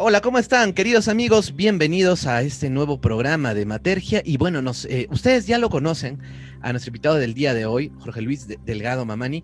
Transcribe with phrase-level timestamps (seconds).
[0.00, 1.56] Hola, ¿cómo están, queridos amigos?
[1.56, 4.22] Bienvenidos a este nuevo programa de Matergia.
[4.24, 6.20] Y bueno, nos, eh, ustedes ya lo conocen
[6.60, 9.42] a nuestro invitado del día de hoy, Jorge Luis Delgado Mamani.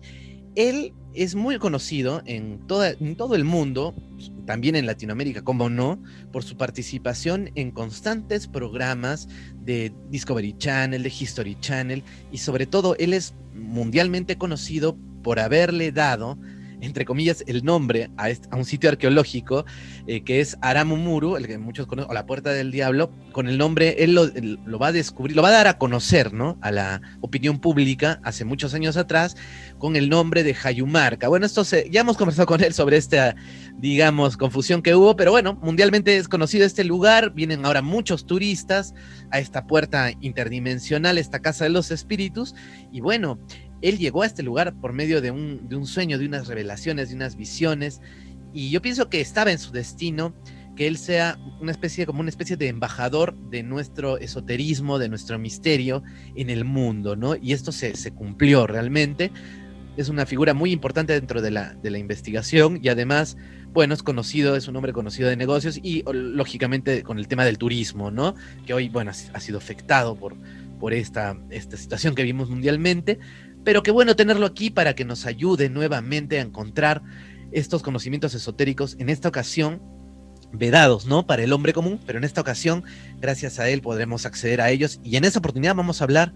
[0.55, 3.93] Él es muy conocido en, toda, en todo el mundo,
[4.45, 6.01] también en Latinoamérica, como no,
[6.31, 12.01] por su participación en constantes programas de Discovery Channel, de History Channel,
[12.31, 16.37] y sobre todo él es mundialmente conocido por haberle dado
[16.85, 19.65] entre comillas, el nombre a, un sitio arqueológico
[20.07, 23.57] eh, que es Aramumuru, el que muchos conocen, o la Puerta del Diablo, con el
[23.57, 26.57] nombre, él lo, va a descubrir, lo va a dar a conocer, ¿no?
[26.61, 29.35] A la opinión pública hace muchos años atrás,
[29.77, 31.27] con el nombre de Hayumarca.
[31.27, 33.35] Bueno, esto ya hemos conversado con él sobre esta,
[33.77, 38.93] digamos, confusión que hubo, pero bueno, mundialmente es conocido este lugar, vienen ahora muchos turistas
[39.31, 42.55] a esta puerta interdimensional, esta casa de los espíritus,
[42.91, 43.39] y bueno,
[43.81, 47.09] él llegó a este lugar por medio de un, de un sueño, de unas revelaciones,
[47.09, 48.01] de unas visiones,
[48.53, 50.33] y yo pienso que estaba en su destino
[50.75, 55.39] que él sea una especie, como una especie de embajador de nuestro esoterismo, de nuestro
[55.39, 56.03] misterio
[56.35, 57.35] en el mundo, ¿no?
[57.35, 59.31] Y esto se, se cumplió realmente.
[59.97, 63.37] Es una figura muy importante dentro de la, de la investigación y además,
[63.71, 67.57] bueno, es conocido, es un hombre conocido de negocios y lógicamente con el tema del
[67.57, 68.35] turismo, ¿no?
[68.65, 70.35] Que hoy, bueno, ha sido afectado por,
[70.79, 73.19] por esta, esta situación que vimos mundialmente,
[73.65, 77.01] pero qué bueno tenerlo aquí para que nos ayude nuevamente a encontrar
[77.51, 79.81] estos conocimientos esotéricos, en esta ocasión
[80.53, 81.25] vedados, ¿no?
[81.25, 82.83] Para el hombre común, pero en esta ocasión,
[83.19, 85.01] gracias a él, podremos acceder a ellos.
[85.03, 86.31] Y en esa oportunidad vamos a hablar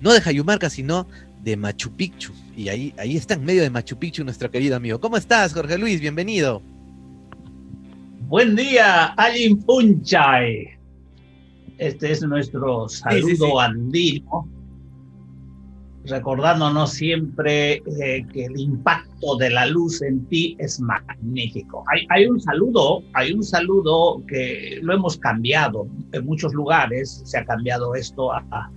[0.00, 1.08] no de Jayumarca, sino
[1.42, 2.32] de Machu Picchu.
[2.56, 5.00] Y ahí, ahí está en medio de Machu Picchu nuestro querido amigo.
[5.00, 6.00] ¿Cómo estás, Jorge Luis?
[6.00, 6.62] Bienvenido.
[8.28, 10.68] Buen día, Alin Punchay.
[11.78, 14.53] Este es nuestro saludo andino
[16.06, 21.84] recordándonos siempre eh, que el impacto de la luz en ti es magnífico.
[21.90, 27.38] Hay, hay, un saludo, hay un saludo que lo hemos cambiado en muchos lugares, se
[27.38, 28.70] ha cambiado esto a,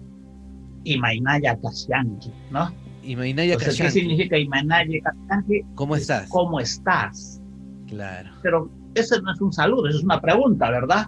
[0.83, 2.71] Imainaya Kasyanki, ¿no?
[3.03, 5.63] Imainaya ¿Qué significa Imainaya Kasyanki?
[5.75, 6.29] ¿Cómo estás?
[6.29, 7.41] ¿Cómo estás?
[7.87, 8.29] Claro.
[8.41, 11.07] Pero ese no es un saludo, eso es una pregunta, ¿verdad?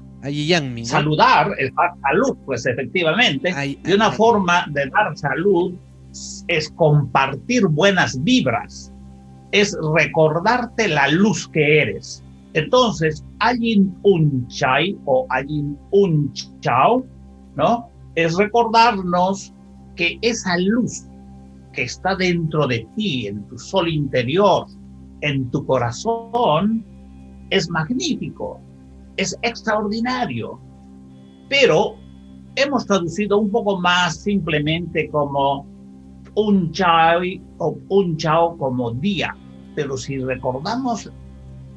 [0.81, 0.85] ¿no?
[0.85, 3.53] Saludar es dar salud, pues efectivamente.
[3.83, 5.73] de una forma de dar salud
[6.47, 8.91] es compartir buenas vibras,
[9.51, 12.23] es recordarte la luz que eres.
[12.53, 17.05] Entonces, Ayin Unchai o Ayin Unchao,
[17.55, 17.87] ¿no?
[18.15, 19.53] Es recordarnos
[19.95, 21.05] que esa luz
[21.73, 24.65] que está dentro de ti, en tu sol interior,
[25.21, 26.83] en tu corazón,
[27.49, 28.59] es magnífico,
[29.17, 30.59] es extraordinario.
[31.49, 31.95] Pero
[32.55, 35.65] hemos traducido un poco más simplemente como
[36.35, 37.21] un chao
[37.89, 39.35] un chao como día,
[39.75, 41.11] pero si recordamos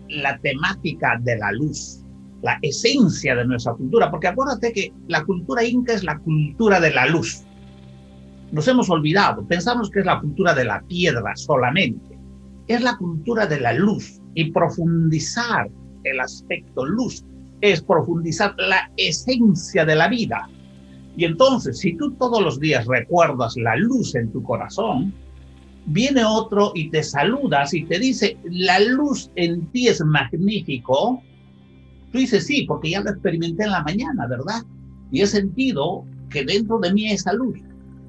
[0.08, 2.04] la temática de la luz,
[2.42, 6.92] la esencia de nuestra cultura, porque acuérdate que la cultura inca es la cultura de
[6.92, 7.42] la luz.
[8.50, 12.18] Nos hemos olvidado, pensamos que es la cultura de la piedra solamente.
[12.66, 15.70] Es la cultura de la luz y profundizar
[16.04, 17.24] el aspecto luz
[17.62, 20.48] es profundizar la esencia de la vida,
[21.16, 25.12] y entonces, si tú todos los días recuerdas la luz en tu corazón,
[25.86, 31.22] viene otro y te saludas y te dice, la luz en ti es magnífico.
[32.12, 34.62] Tú dices, sí, porque ya lo experimenté en la mañana, ¿verdad?
[35.10, 37.58] Y he sentido que dentro de mí hay esa luz.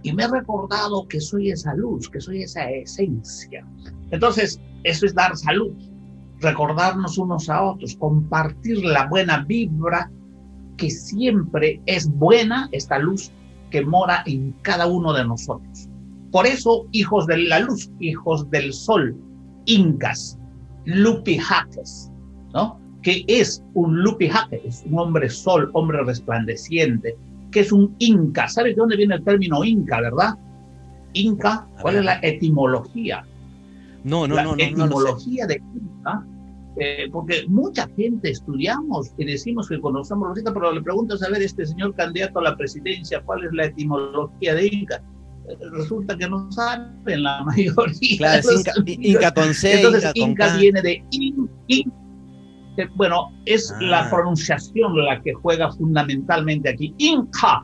[0.04, 3.66] Y me he recordado que soy esa luz, que soy esa esencia.
[4.12, 5.74] Entonces, eso es dar salud,
[6.40, 10.12] recordarnos unos a otros, compartir la buena vibra
[10.84, 13.32] que siempre es buena esta luz
[13.70, 15.88] que mora en cada uno de nosotros.
[16.30, 19.16] Por eso, hijos de la luz, hijos del sol,
[19.66, 20.38] incas,
[20.84, 22.12] lupijaques,
[22.54, 22.78] ¿no?
[23.02, 24.62] Que es un lupijaque?
[24.66, 27.16] Es un hombre sol, hombre resplandeciente,
[27.52, 28.50] que es un inca.
[28.50, 30.36] ¿Sabes de dónde viene el término inca, verdad?
[31.14, 33.26] Inca, ¿cuál es la etimología?
[34.04, 34.62] No, no, la no, no.
[34.62, 36.26] Etimología de inca
[36.78, 41.44] eh, porque mucha gente estudiamos y decimos que conocemos Rosita, pero le preguntas a ver,
[41.44, 45.04] este señor candidato a la presidencia, ¿cuál es la etimología de Inca?
[45.50, 48.18] Eh, resulta que no saben la mayoría.
[48.18, 48.50] Claro,
[48.86, 49.76] Inca, con C.
[49.76, 51.48] Entonces, Inca, viene de in,
[52.96, 54.10] bueno, es la ah.
[54.10, 56.96] pronunciación la que juega fundamentalmente aquí.
[56.98, 57.64] Inca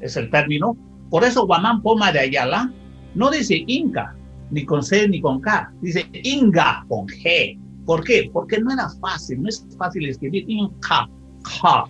[0.00, 0.76] es el término.
[1.10, 2.72] Por eso Guamán Poma de Ayala
[3.16, 4.14] no dice Inca,
[4.50, 7.58] ni con C ni con K, dice Inga con G.
[7.86, 8.28] ¿Por qué?
[8.32, 11.08] Porque no era fácil, no es fácil escribir Inca,
[11.42, 11.84] Ka.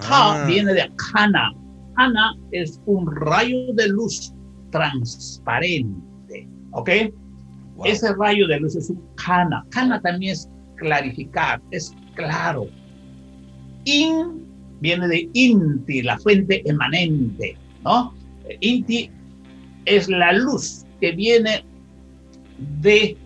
[0.00, 0.44] Ka ah.
[0.46, 1.54] viene de Kana.
[1.96, 4.32] Kana es un rayo de luz
[4.70, 6.90] transparente, ¿ok?
[7.84, 9.64] Ese rayo de luz es un Kana.
[9.70, 12.66] Kana también es clarificar, es claro.
[13.84, 14.42] In
[14.80, 18.12] viene de Inti, la fuente emanente, ¿no?
[18.60, 19.10] Inti
[19.86, 21.64] es la luz que viene
[22.80, 23.16] de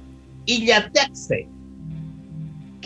[0.46, 1.48] Illatexe,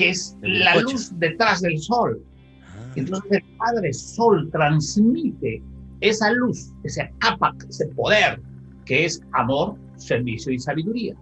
[0.01, 2.25] que es la luz detrás del sol.
[2.65, 2.93] Ah.
[2.97, 5.63] Entonces el Padre Sol transmite
[6.01, 8.41] esa luz, ese capac, ese poder,
[8.87, 11.15] que es amor, servicio y sabiduría.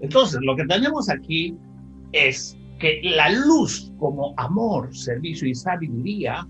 [0.00, 1.54] Entonces, lo que tenemos aquí
[2.12, 6.48] es que la luz como amor, servicio y sabiduría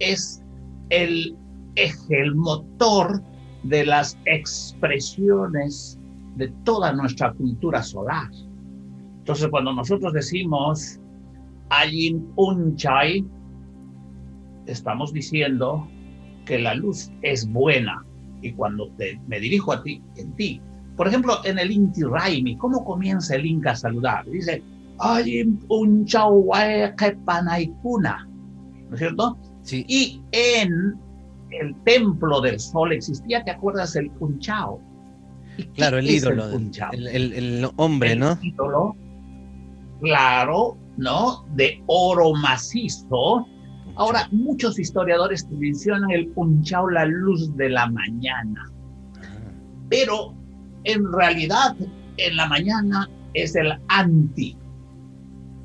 [0.00, 0.42] es
[0.90, 1.34] el
[1.76, 3.22] eje, el motor
[3.62, 5.98] de las expresiones
[6.36, 8.28] de toda nuestra cultura solar.
[9.28, 10.98] Entonces, cuando nosotros decimos
[11.68, 13.22] Ayin Unchai,
[14.64, 15.86] estamos diciendo
[16.46, 18.06] que la luz es buena.
[18.40, 18.90] Y cuando
[19.26, 20.62] me dirijo a ti, en ti,
[20.96, 24.24] por ejemplo, en el Inti Raimi, ¿cómo comienza el Inca a saludar?
[24.30, 24.62] Dice,
[24.98, 26.48] Ayin Unchau
[27.26, 28.26] Panaikuna,
[28.88, 29.36] ¿no es cierto?
[29.60, 29.84] Sí.
[29.88, 30.98] Y en
[31.50, 33.94] el templo del sol existía, ¿te acuerdas?
[33.94, 34.80] El Punchao.
[35.74, 36.48] Claro, el ídolo.
[36.92, 38.38] El, el, hombre, ¿no?
[38.40, 38.96] ídolo,
[40.00, 41.44] claro, ¿no?
[41.54, 43.46] De oro macizo.
[43.96, 48.64] Ahora, muchos historiadores mencionan el Punchao, la luz de la mañana.
[49.16, 49.52] Ah.
[49.90, 50.34] Pero
[50.84, 51.76] en realidad,
[52.16, 54.56] en la mañana es el anti.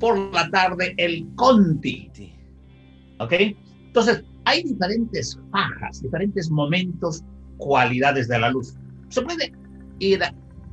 [0.00, 2.10] Por la tarde, el conti.
[3.20, 3.32] ¿Ok?
[3.86, 7.22] Entonces, hay diferentes fajas, diferentes momentos,
[7.56, 8.74] cualidades de la luz.
[9.08, 9.52] Se puede
[10.00, 10.20] ir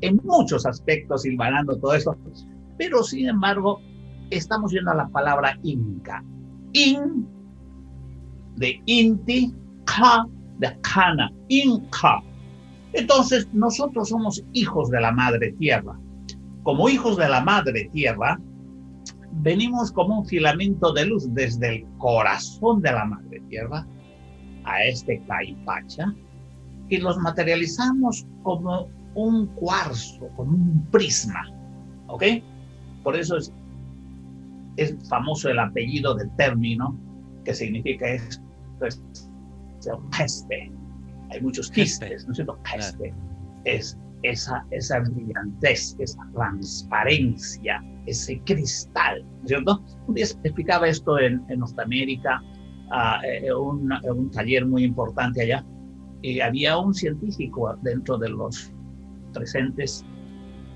[0.01, 2.17] en muchos aspectos hilvanando todo eso,
[2.81, 3.79] pero sin embargo,
[4.31, 6.23] estamos viendo la palabra inca.
[6.73, 7.27] In,
[8.55, 9.53] de inti,
[9.85, 10.25] ka,
[10.57, 12.23] de kana, inca.
[12.93, 15.95] Entonces, nosotros somos hijos de la madre tierra.
[16.63, 18.41] Como hijos de la madre tierra,
[19.43, 23.85] venimos como un filamento de luz desde el corazón de la madre tierra
[24.63, 26.15] a este caipacha
[26.89, 31.47] y los materializamos como un cuarzo, como un prisma.
[32.07, 32.23] ¿Ok?
[33.03, 33.53] Por eso es,
[34.77, 36.97] es famoso el apellido del término
[37.43, 38.41] que significa esto,
[38.85, 39.03] es,
[40.19, 40.47] es
[41.31, 42.57] Hay muchos quistes, ¿no es cierto?
[43.65, 49.83] Es esa, esa brillantez, esa transparencia, ese cristal, ¿cierto?
[50.07, 52.41] Un día explicaba esto en, en Norteamérica,
[52.89, 55.65] uh, en, un, un, taller muy importante allá,
[56.21, 58.71] y había un científico dentro de los
[59.33, 60.05] presentes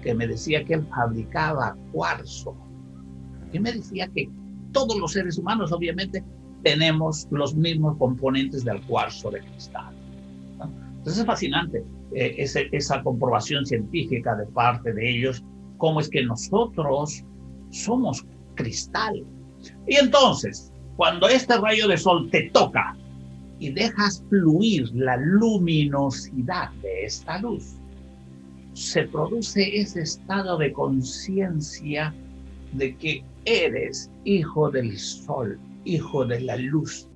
[0.06, 2.56] que me decía que él fabricaba cuarzo.
[3.52, 4.30] Y me decía que
[4.72, 6.24] todos los seres humanos, obviamente,
[6.64, 9.96] tenemos los mismos componentes del cuarzo de cristal.
[10.98, 12.36] Entonces es fascinante eh,
[12.72, 15.44] esa comprobación científica de parte de ellos,
[15.78, 17.26] cómo es que nosotros
[17.72, 18.24] somos
[18.54, 19.26] cristal.
[19.88, 22.96] Y entonces, cuando este rayo de sol te toca
[23.58, 27.75] y dejas fluir la luminosidad de esta luz,
[28.76, 32.14] se produce ese estado de conciencia
[32.74, 37.08] de que eres hijo del sol, hijo de la luz,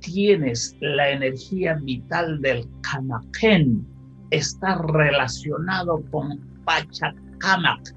[0.00, 3.86] tienes la energía vital del Kanaken,
[4.30, 7.94] está relacionado con Pachacamac.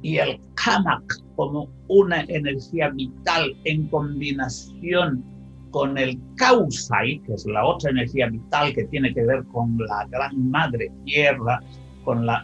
[0.00, 5.22] Y el Kamak como una energía vital en combinación
[5.70, 10.06] con el Kausai, que es la otra energía vital que tiene que ver con la
[10.06, 11.60] gran madre tierra,
[12.08, 12.42] con la,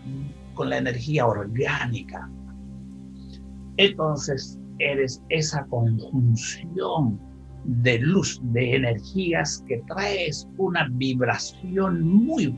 [0.53, 2.31] con la energía orgánica.
[3.79, 7.19] Entonces, eres esa conjunción
[7.65, 12.55] de luz, de energías que traes una vibración muy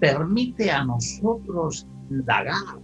[0.00, 2.78] permite a nosotros indagar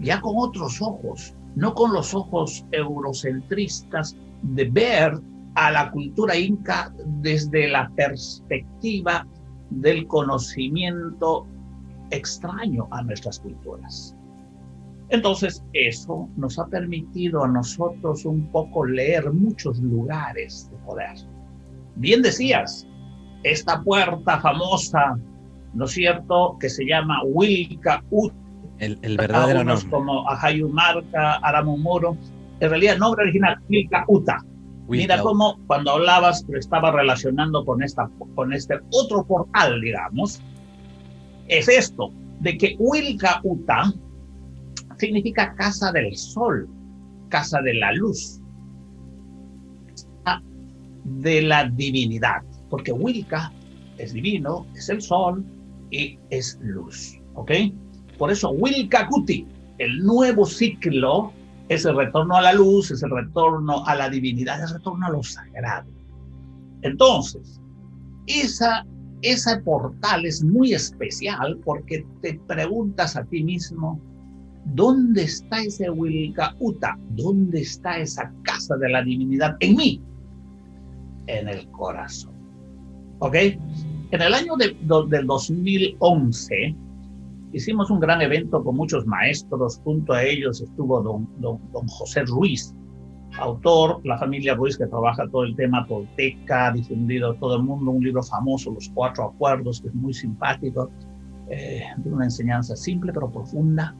[0.00, 5.20] ya con otros ojos, no con los ojos eurocentristas de ver
[5.56, 6.90] a la cultura inca
[7.20, 9.26] desde la perspectiva
[9.68, 11.46] del conocimiento
[12.12, 14.16] extraño a nuestras culturas.
[15.08, 21.16] Entonces, eso nos ha permitido a nosotros un poco leer muchos lugares de poder.
[21.96, 22.86] Bien decías,
[23.42, 25.18] esta puerta famosa,
[25.74, 28.32] ¿no es cierto?, que se llama Wilka Ut.
[28.78, 29.90] El, el verdadero nombre.
[29.90, 32.16] Como Ahayumarca, Aramumuro.
[32.60, 34.38] En realidad, el nombre original, Wilka Uta.
[34.88, 40.42] Mira cómo cuando hablabas lo estaba relacionando con, esta, con este otro portal, digamos.
[41.48, 43.92] Es esto, de que Wilka Uta
[44.98, 46.68] significa casa del sol,
[47.28, 48.40] casa de la luz,
[51.04, 53.52] de la divinidad, porque Wilka
[53.98, 55.44] es divino, es el sol
[55.90, 57.50] y es luz, ¿ok?
[58.18, 59.46] Por eso Wilka Kuti,
[59.78, 61.32] el nuevo ciclo,
[61.68, 65.06] es el retorno a la luz, es el retorno a la divinidad, es el retorno
[65.06, 65.90] a lo sagrado.
[66.82, 67.60] Entonces,
[68.26, 68.84] esa,
[69.22, 74.00] ese portal es muy especial porque te preguntas a ti mismo,
[74.66, 76.98] ¿dónde está ese Wilkauta?
[77.10, 80.02] ¿Dónde está esa casa de la divinidad en mí?
[81.28, 82.34] En el corazón.
[83.20, 83.34] ¿Ok?
[83.34, 84.76] En el año de,
[85.08, 86.76] del 2011
[87.52, 89.80] hicimos un gran evento con muchos maestros.
[89.84, 92.74] Junto a ellos estuvo don, don José Ruiz,
[93.38, 97.90] autor, la familia Ruiz que trabaja todo el tema tolteca, difundido a todo el mundo,
[97.90, 100.90] un libro famoso, Los Cuatro Acuerdos, que es muy simpático,
[101.48, 103.94] eh, de una enseñanza simple pero profunda.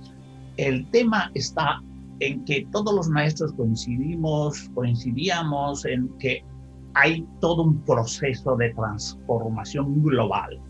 [0.56, 1.82] El tema está
[2.20, 6.44] en que todos los maestros coincidimos, coincidíamos en que
[6.94, 10.60] hay todo un proceso de transformación global.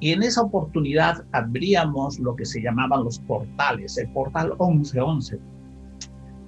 [0.00, 5.38] Y en esa oportunidad abríamos lo que se llamaban los portales, el portal 1111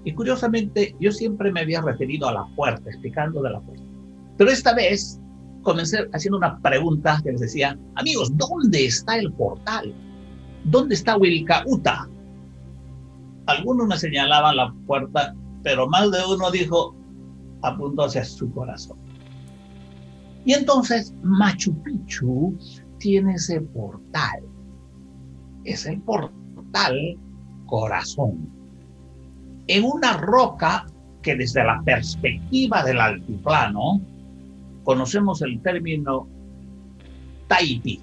[0.04, 3.84] y curiosamente, yo siempre me había referido a la puerta, explicando de la puerta.
[4.38, 5.20] Pero esta vez
[5.62, 9.94] comencé haciendo una pregunta que les decía, amigos, ¿dónde está el portal?
[10.64, 12.08] ¿Dónde está Wilcauta?
[13.46, 16.96] Algunos me señalaban la puerta, pero más de uno dijo,
[17.62, 18.98] apuntó hacia su corazón.
[20.46, 22.56] Y entonces Machu Picchu
[22.98, 24.40] tiene ese portal,
[25.64, 27.18] ese portal
[27.66, 28.59] corazón
[29.70, 30.84] en una roca
[31.22, 34.00] que desde la perspectiva del altiplano
[34.82, 36.26] conocemos el término
[37.46, 38.00] Taipi,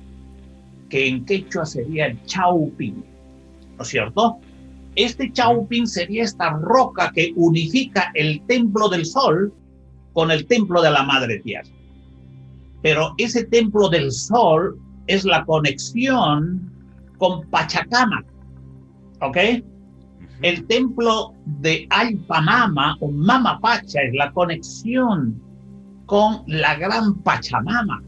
[0.87, 3.03] que en quechua sería el Chaupin,
[3.75, 4.37] ¿no es cierto?
[4.95, 9.53] Este Chaupin sería esta roca que unifica el templo del sol
[10.13, 11.69] con el templo de la madre tierra.
[12.81, 16.71] Pero ese templo del sol es la conexión
[17.17, 18.23] con Pachacama,
[19.19, 19.37] ¿ok?
[20.41, 25.41] El templo de Alpamama o Mama Pacha es la conexión
[26.05, 28.03] con la gran Pachamama,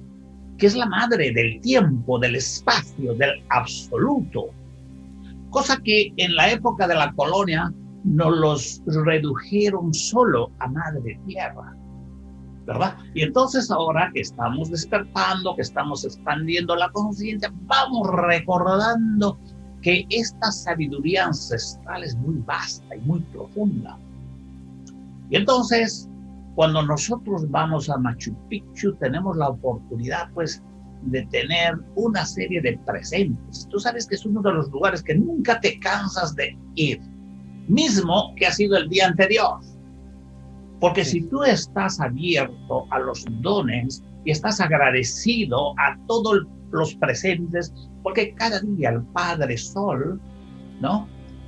[0.57, 4.47] que es la madre del tiempo, del espacio, del absoluto.
[5.49, 11.75] Cosa que en la época de la colonia nos los redujeron solo a madre tierra.
[12.65, 12.95] ¿verdad?
[13.15, 19.39] Y entonces ahora que estamos despertando, que estamos expandiendo la conciencia, vamos recordando
[19.81, 23.97] que esta sabiduría ancestral es muy vasta y muy profunda.
[25.29, 26.09] Y entonces,
[26.55, 30.61] cuando nosotros vamos a Machu Picchu, tenemos la oportunidad, pues,
[31.03, 33.67] de tener una serie de presentes.
[33.69, 36.99] Tú sabes que es uno de los lugares que nunca te cansas de ir,
[37.67, 39.59] mismo que ha sido el día anterior.
[40.79, 47.73] Porque si tú estás abierto a los dones y estás agradecido a todos los presentes,
[48.03, 50.19] porque cada día el Padre Sol,
[50.79, 51.07] ¿no?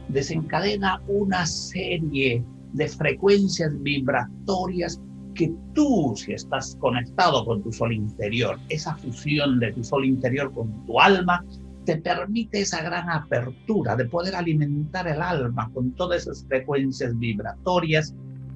[0.09, 5.01] Desencadena una serie de frecuencias vibratorias
[5.35, 10.53] que tú, si estás conectado con tu sol interior, esa fusión de tu sol interior
[10.53, 11.43] con tu alma,
[11.85, 18.13] te permite esa gran apertura de poder alimentar el alma con todas esas frecuencias vibratorias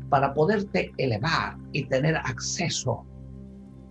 [0.10, 3.03] para poderte elevar y tener acceso,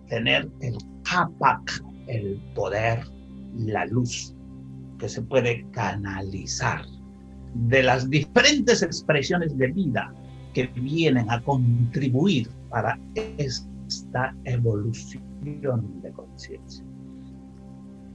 [0.07, 3.05] tener el capac, el poder
[3.57, 4.33] la luz
[4.99, 6.85] que se puede canalizar
[7.53, 10.13] de las diferentes expresiones de vida
[10.53, 16.83] que vienen a contribuir para esta evolución de conciencia.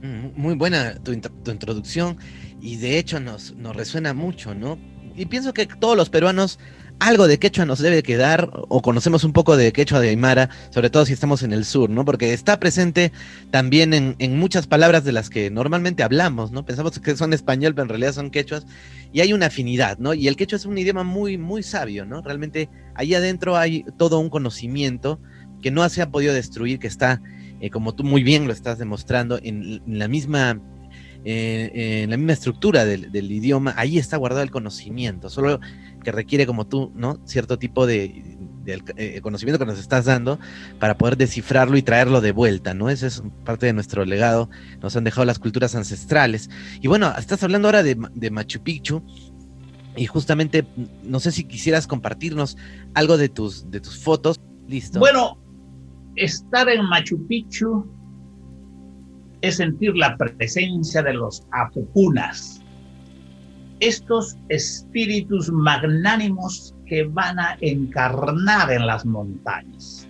[0.01, 2.17] Mm, muy buena tu, introducción
[2.59, 4.79] y de hecho nos, nos resuena mucho, ¿no?
[5.15, 6.59] Y pienso que todos los peruanos
[7.01, 10.91] algo de quechua nos debe quedar, o conocemos un poco de quechua de Aymara, sobre
[10.91, 12.05] todo si estamos en el sur, ¿no?
[12.05, 13.11] Porque está presente
[13.49, 16.63] también en, muchas palabras de las que normalmente hablamos, ¿no?
[16.63, 18.67] Pensamos que son español, pero en realidad son quechuas,
[19.11, 20.13] y hay una afinidad, ¿no?
[20.13, 22.21] Y el quechua es un idioma muy, muy sabio, ¿no?
[22.21, 25.19] Realmente ahí adentro hay todo un conocimiento
[25.59, 27.19] que no se ha podido destruir, que está,
[27.61, 30.61] eh, como tú muy bien lo estás demostrando, en, la misma
[31.23, 35.29] eh, en la misma estructura del, del, idioma, ahí está guardado el conocimiento.
[35.29, 35.59] Solo
[36.01, 37.19] que requiere como tú, ¿no?
[37.25, 40.39] Cierto tipo de, eh, conocimiento que nos estás dando
[40.79, 42.89] para poder descifrarlo y traerlo de vuelta, ¿no?
[42.89, 44.49] Ese es parte de nuestro legado,
[44.81, 46.49] nos han dejado las culturas ancestrales.
[46.81, 47.95] Y bueno, estás hablando ahora de,
[48.31, 49.03] Machu Picchu,
[49.95, 50.65] y justamente,
[51.03, 52.57] no sé si quisieras compartirnos
[52.93, 54.39] algo de tus, de tus fotos.
[54.67, 54.99] Listo.
[54.99, 55.37] Bueno,
[56.15, 57.85] estar en Machu Picchu
[59.41, 62.60] es sentir la presencia de los apupunas
[63.81, 70.07] estos espíritus magnánimos que van a encarnar en las montañas.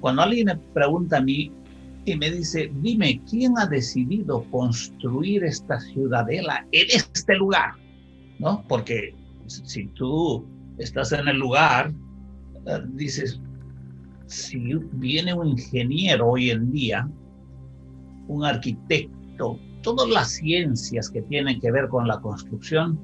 [0.00, 1.52] Cuando alguien me pregunta a mí
[2.06, 7.74] y me dice, dime, ¿quién ha decidido construir esta ciudadela en este lugar?
[8.38, 8.64] ¿No?
[8.66, 9.14] Porque
[9.46, 10.46] si tú
[10.78, 11.92] estás en el lugar,
[12.66, 13.40] eh, dices,
[14.26, 17.08] si viene un ingeniero hoy en día,
[18.28, 19.58] un arquitecto,
[19.96, 22.98] todas las ciencias que tienen que ver con la construcción,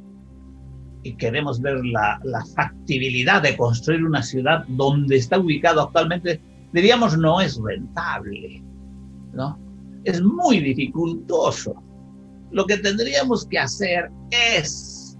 [1.02, 6.40] y queremos ver la, la factibilidad de construir una ciudad donde está ubicado actualmente,
[6.72, 8.62] diríamos no es rentable,
[9.32, 9.58] ¿no?
[10.04, 11.74] Es muy dificultoso.
[12.50, 15.18] Lo que tendríamos que hacer es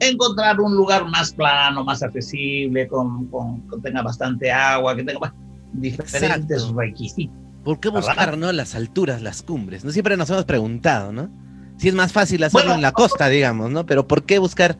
[0.00, 5.32] encontrar un lugar más plano, más accesible, con, con, que tenga bastante agua, que tenga
[5.74, 7.41] diferentes requisitos.
[7.64, 8.52] ¿Por qué buscar ¿no?
[8.52, 9.84] las alturas, las cumbres?
[9.84, 11.30] No siempre nos hemos preguntado, ¿no?
[11.76, 13.86] Si es más fácil hacerlo en la costa, digamos, ¿no?
[13.86, 14.78] Pero ¿por qué buscar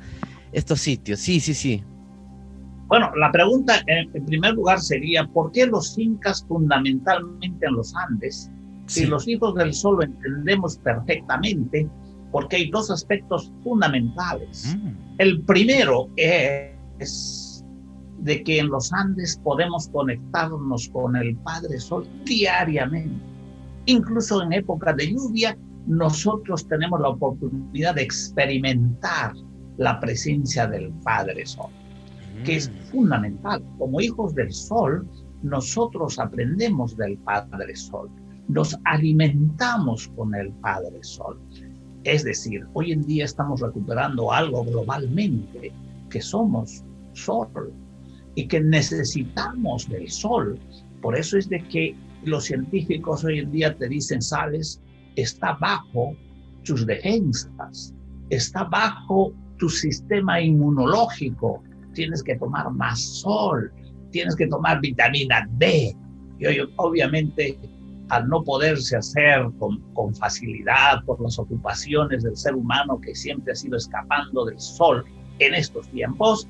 [0.52, 1.20] estos sitios?
[1.20, 1.84] Sí, sí, sí.
[2.86, 8.50] Bueno, la pregunta en primer lugar sería, ¿por qué los incas fundamentalmente en los Andes?
[8.86, 11.88] Si los hijos del sol lo entendemos perfectamente,
[12.30, 14.76] porque hay dos aspectos fundamentales.
[14.76, 14.92] Mm.
[15.18, 17.41] El primero es
[18.22, 23.24] de que en los Andes podemos conectarnos con el Padre Sol diariamente.
[23.86, 29.32] Incluso en época de lluvia, nosotros tenemos la oportunidad de experimentar
[29.76, 31.70] la presencia del Padre Sol,
[32.44, 32.92] que es mm.
[32.92, 33.62] fundamental.
[33.78, 35.08] Como hijos del Sol,
[35.42, 38.08] nosotros aprendemos del Padre Sol,
[38.46, 41.40] nos alimentamos con el Padre Sol.
[42.04, 45.72] Es decir, hoy en día estamos recuperando algo globalmente,
[46.08, 47.72] que somos Sol,
[48.34, 50.58] y que necesitamos del sol.
[51.00, 54.80] Por eso es de que los científicos hoy en día te dicen, sabes,
[55.16, 56.16] está bajo
[56.64, 57.94] tus defensas,
[58.30, 61.62] está bajo tu sistema inmunológico,
[61.94, 63.72] tienes que tomar más sol,
[64.10, 65.94] tienes que tomar vitamina D.
[66.38, 66.44] Y
[66.76, 67.58] obviamente,
[68.08, 73.52] al no poderse hacer con, con facilidad por las ocupaciones del ser humano que siempre
[73.52, 75.04] ha sido escapando del sol
[75.38, 76.48] en estos tiempos,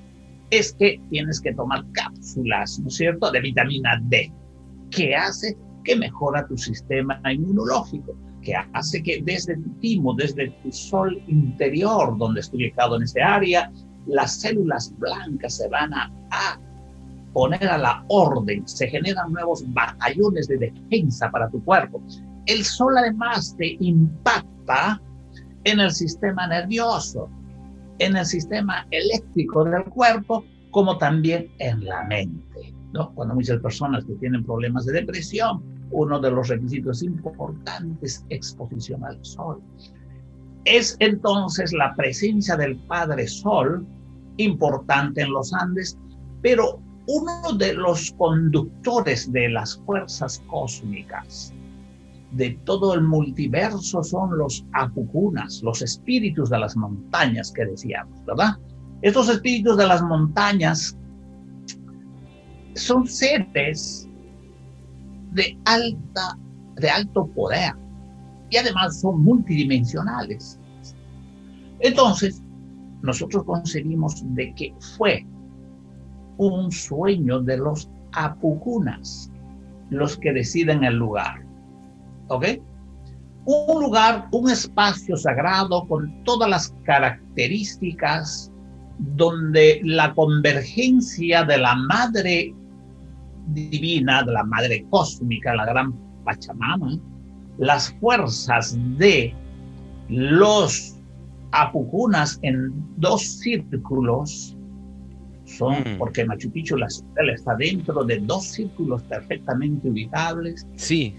[0.53, 4.31] es que tienes que tomar cápsulas, ¿no es cierto?, de vitamina D,
[4.91, 10.71] que hace que mejora tu sistema inmunológico, que hace que desde tu timo, desde tu
[10.71, 13.73] sol interior, donde estoy ubicado en este área,
[14.07, 16.61] las células blancas se van a, a
[17.33, 22.03] poner a la orden, se generan nuevos batallones de defensa para tu cuerpo.
[22.45, 25.01] El sol además te impacta
[25.65, 27.31] en el sistema nervioso,
[28.05, 32.75] en el sistema eléctrico del cuerpo como también en la mente.
[32.93, 33.15] ¿no?
[33.15, 39.05] Cuando muchas personas que tienen problemas de depresión, uno de los requisitos importantes es exposición
[39.05, 39.61] al sol.
[40.65, 43.87] Es entonces la presencia del Padre Sol
[44.37, 45.99] importante en los Andes,
[46.41, 51.53] pero uno de los conductores de las fuerzas cósmicas
[52.33, 58.57] de todo el multiverso son los apucunas, los espíritus de las montañas que decíamos, ¿verdad?
[59.03, 60.97] Estos espíritus de las montañas
[62.75, 64.09] son seres
[65.33, 66.39] de alta,
[66.77, 67.75] de alto poder
[68.51, 70.59] y además son multidimensionales.
[71.81, 72.43] Entonces,
[73.03, 75.27] nosotros concebimos de que fue
[76.39, 79.31] un sueño de los apucunas
[79.91, 81.45] los que deciden el lugar.
[82.33, 82.47] ¿Ok?
[83.45, 88.53] Un lugar, un espacio sagrado con todas las características
[88.99, 92.55] donde la convergencia de la madre
[93.49, 95.93] divina, de la madre cósmica, la gran
[96.25, 96.99] Pachamama,
[97.59, 99.35] las fuerzas de
[100.09, 100.97] los
[101.51, 104.57] apucunas en dos círculos
[105.45, 105.99] son, mm.
[105.99, 110.65] porque Machu Picchu, la ciudad está dentro de dos círculos perfectamente ubicables.
[110.77, 111.15] Sí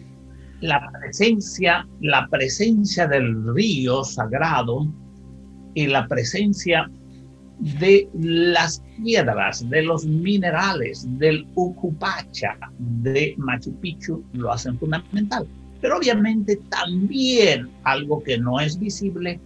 [0.63, 4.87] la presencia, la presencia del río sagrado
[5.73, 6.89] y la presencia
[7.59, 15.45] de las piedras, de los minerales, del Ucupacha, de Machu Picchu, lo hacen fundamental.
[15.81, 19.41] Pero obviamente también algo que no es visible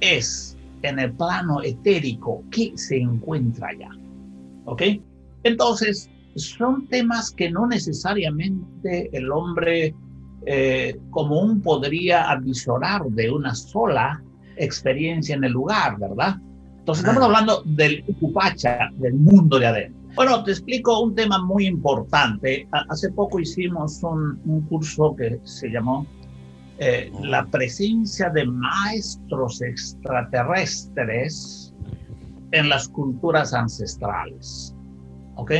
[0.00, 3.90] es en el plano etérico que se encuentra allá.
[4.66, 4.82] ¿Ok?
[5.42, 9.96] Entonces, son temas que no necesariamente el hombre
[10.46, 14.22] eh, común podría avisorar de una sola
[14.56, 16.36] experiencia en el lugar, ¿verdad?
[16.78, 20.00] Entonces estamos hablando del Ucupacha, del mundo de adentro.
[20.14, 22.66] Bueno, te explico un tema muy importante.
[22.88, 26.06] Hace poco hicimos un, un curso que se llamó
[26.78, 31.72] eh, La presencia de maestros extraterrestres
[32.52, 34.74] en las culturas ancestrales.
[35.36, 35.52] ¿Ok?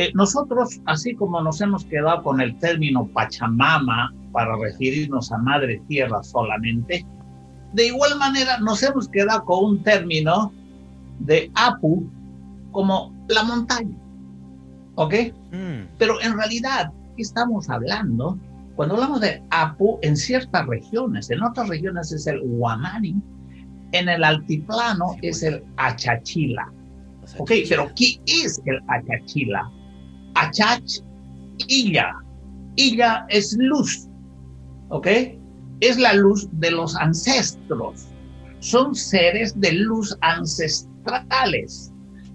[0.00, 5.82] Eh, nosotros, así como nos hemos quedado con el término Pachamama para referirnos a Madre
[5.88, 7.04] Tierra solamente,
[7.74, 10.54] de igual manera nos hemos quedado con un término
[11.18, 12.08] de Apu
[12.72, 13.94] como la montaña.
[14.94, 15.14] ¿Ok?
[15.52, 15.88] Mm.
[15.98, 18.38] Pero en realidad, ¿qué estamos hablando?
[18.76, 23.16] Cuando hablamos de Apu, en ciertas regiones, en otras regiones es el Huamani,
[23.92, 26.72] en el altiplano es el Achachila.
[27.36, 29.70] Ok, pero ¿qué es el Achachila?
[30.34, 31.02] Achach,
[31.68, 32.12] Illa.
[32.76, 34.08] Illa es luz.
[34.88, 35.06] ¿Ok?
[35.80, 38.06] Es la luz de los ancestros.
[38.60, 41.92] Son seres de luz ancestrales.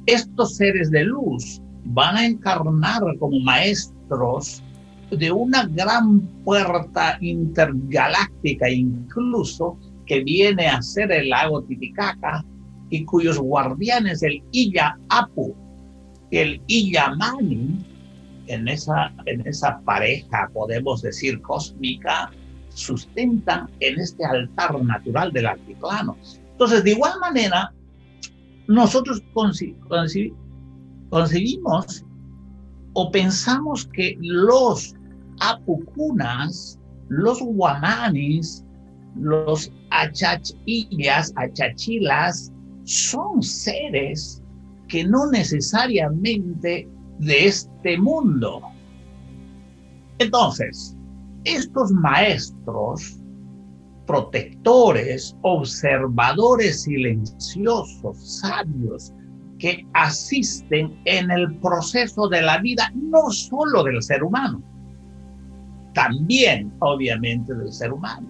[0.08, 4.64] Estos seres de luz van a encarnar como maestros
[5.12, 12.44] de una gran puerta intergaláctica incluso que viene a ser el lago Titicaca
[12.90, 15.56] y cuyos guardianes el Illa Apu,
[16.42, 17.86] el Illa Mani,
[18.48, 22.32] en esa, en esa pareja, podemos decir, cósmica,
[22.70, 26.18] sustentan en este altar natural del altiplano.
[26.52, 27.74] Entonces, de igual manera,
[28.68, 29.24] nosotros
[31.10, 32.06] concebimos
[32.94, 34.96] o pensamos que los
[35.40, 38.64] apucunas, los guamanis,
[39.16, 42.52] los achachillas, achachilas,
[42.84, 44.42] son seres
[44.88, 46.88] que no necesariamente
[47.20, 48.62] de este mundo.
[50.20, 50.96] Entonces,
[51.44, 53.18] estos maestros,
[54.06, 59.14] protectores, observadores silenciosos, sabios,
[59.60, 64.62] que asisten en el proceso de la vida no solo del ser humano,
[65.94, 68.28] también obviamente del ser humano,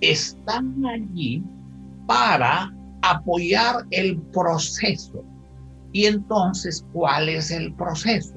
[0.00, 1.42] están allí
[2.06, 5.24] para apoyar el proceso.
[5.94, 8.34] Y entonces, ¿cuál es el proceso?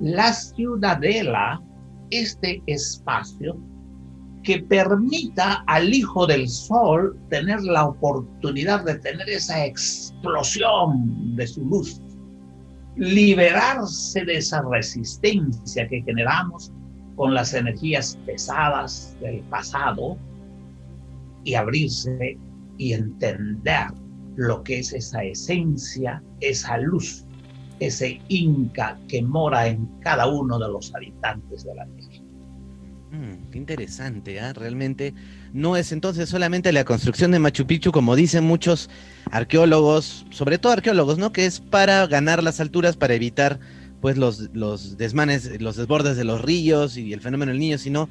[0.00, 1.62] La ciudadela,
[2.10, 3.56] este espacio
[4.42, 11.64] que permita al Hijo del Sol tener la oportunidad de tener esa explosión de su
[11.66, 12.02] luz,
[12.96, 16.72] liberarse de esa resistencia que generamos
[17.14, 20.18] con las energías pesadas del pasado
[21.44, 22.36] y abrirse
[22.76, 23.86] y entender
[24.38, 27.24] lo que es esa esencia, esa luz,
[27.80, 32.24] ese Inca que mora en cada uno de los habitantes de la Tierra.
[33.10, 34.52] Mm, qué interesante, ¿eh?
[34.52, 35.12] realmente
[35.52, 38.88] no es entonces solamente la construcción de Machu Picchu, como dicen muchos
[39.32, 41.32] arqueólogos, sobre todo arqueólogos, ¿no?
[41.32, 43.58] Que es para ganar las alturas, para evitar
[44.00, 48.08] pues los, los desmanes, los desbordes de los ríos y el fenómeno del niño, sino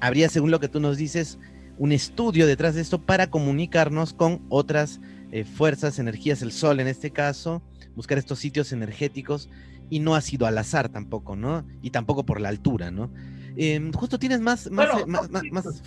[0.00, 1.38] habría, según lo que tú nos dices,
[1.78, 5.00] un estudio detrás de esto para comunicarnos con otras
[5.32, 7.62] eh, fuerzas, energías, el sol en este caso,
[7.96, 9.48] buscar estos sitios energéticos
[9.90, 11.66] y no ha sido al azar tampoco, ¿no?
[11.82, 13.10] Y tampoco por la altura, ¿no?
[13.56, 14.88] Em, justo tienes más, más,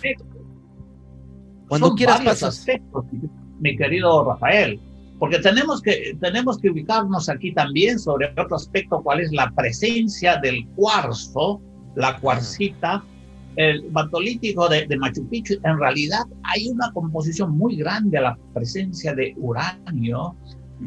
[0.02, 0.16] eh,
[1.68, 2.66] cuando quieras pasas.
[3.60, 4.80] mi querido Rafael,
[5.18, 10.36] porque tenemos que, tenemos que ubicarnos aquí también sobre otro aspecto, cuál es la presencia
[10.38, 11.60] del cuarzo,
[11.94, 13.02] la cuarcita,
[13.56, 15.54] el batolítico de, de, Machu Picchu.
[15.64, 20.36] En realidad hay una composición muy grande a la presencia de uranio,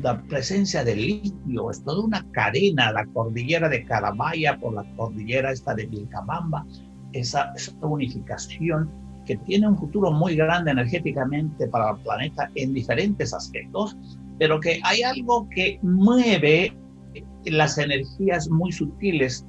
[0.01, 5.51] la presencia de litio, es toda una cadena, la cordillera de Carabaya por la cordillera
[5.51, 6.65] esta de Vilcabamba,
[7.13, 8.89] esa, esa unificación
[9.25, 13.97] que tiene un futuro muy grande energéticamente para el planeta en diferentes aspectos,
[14.37, 16.73] pero que hay algo que mueve
[17.45, 19.45] las energías muy sutiles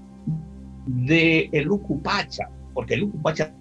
[0.86, 3.54] de el Ucupacha, porque el Ucupacha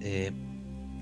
[0.00, 0.32] eh,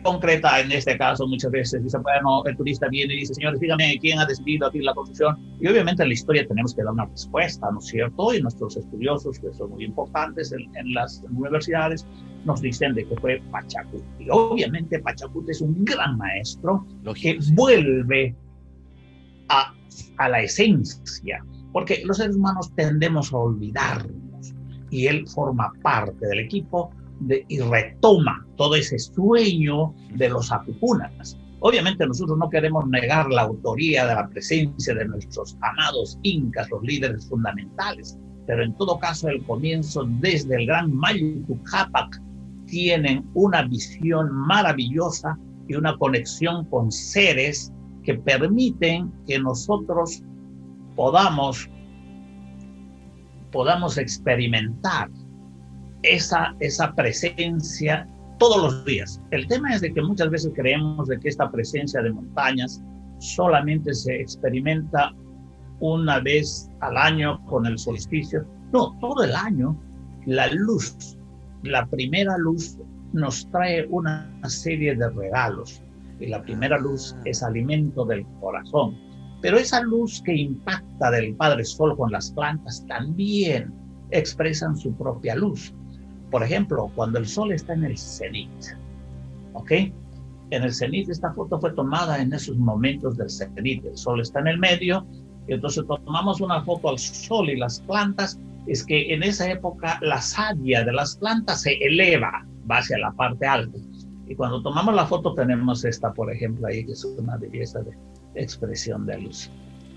[0.05, 1.83] concreta en este caso muchas veces.
[1.83, 5.37] Dice, bueno, el turista viene y dice, señores, dígame quién ha decidido aquí la construcción.
[5.61, 8.35] Y obviamente en la historia tenemos que dar una respuesta, ¿no es cierto?
[8.35, 12.07] Y nuestros estudiosos, que son muy importantes en, las universidades,
[12.45, 14.05] nos dicen de que fue Pachacuti.
[14.21, 16.87] Y obviamente Pachacuti es un gran maestro
[17.21, 18.37] que vuelve
[19.49, 19.75] a,
[20.19, 24.24] a la esencia, porque los seres humanos tendemos a olvidarnos
[24.95, 26.91] y él forma parte del equipo
[27.49, 31.37] y retoma todo ese sueño de los apupunas.
[31.59, 36.83] Obviamente nosotros no queremos negar la autoría de la presencia de nuestros amados incas, los
[36.83, 42.23] líderes fundamentales, pero en todo caso el comienzo desde el gran Mayu Capac
[42.67, 47.73] tienen una visión maravillosa y una conexión con seres
[48.05, 50.23] que permiten que nosotros
[50.95, 51.69] podamos
[53.55, 55.09] podamos experimentar
[56.03, 58.07] esa, esa presencia
[58.39, 59.23] todos los días.
[59.31, 62.83] El tema es de que muchas veces creemos de que esta presencia de montañas
[63.19, 65.13] solamente se experimenta
[65.79, 68.45] una vez al año con el solsticio.
[68.73, 69.81] No, todo el año
[70.27, 71.17] la luz,
[71.63, 72.77] la primera luz
[73.13, 75.81] nos trae una serie de regalos.
[76.19, 78.97] Y la primera luz es alimento del corazón.
[79.41, 83.73] Pero esa luz que impacta del Padre Sol con las plantas también
[84.11, 85.75] expresan su propia luz.
[86.31, 88.51] Por ejemplo, cuando el Sol está en el cenit,
[89.53, 89.71] ¿ok?
[90.51, 93.85] En el cenit, esta foto fue tomada en esos momentos del cenit.
[93.85, 95.07] El Sol está en el medio,
[95.47, 98.39] y entonces tomamos una foto al Sol y las plantas.
[98.67, 103.13] Es que en esa época la savia de las plantas se eleva, va hacia la
[103.13, 103.79] parte alta.
[104.27, 107.93] Y cuando tomamos la foto tenemos esta, por ejemplo, ahí, que es una belleza de
[108.35, 109.51] expresión de luz.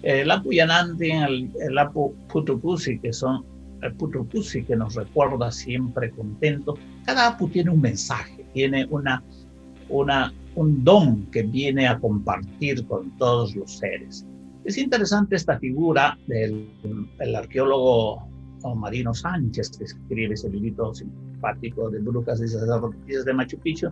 [0.04, 3.44] El Apu Yananti, el, el Apu Putupusi, que son
[3.82, 6.76] el Putupusi que nos recuerda siempre contento.
[7.06, 9.24] Cada Apu tiene un mensaje, tiene una,
[9.90, 14.26] una, un don que viene a compartir con todos los seres.
[14.66, 16.70] Es interesante esta figura del
[17.20, 18.28] el arqueólogo
[18.76, 23.90] Marino Sánchez, que escribe ese librito simpático de Brujas y de Machu Picchu,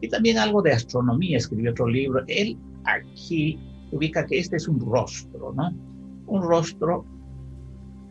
[0.00, 2.24] y también algo de astronomía, escribió otro libro.
[2.26, 3.58] Él aquí
[3.92, 5.72] ubica que este es un rostro, ¿no?
[6.26, 7.04] Un rostro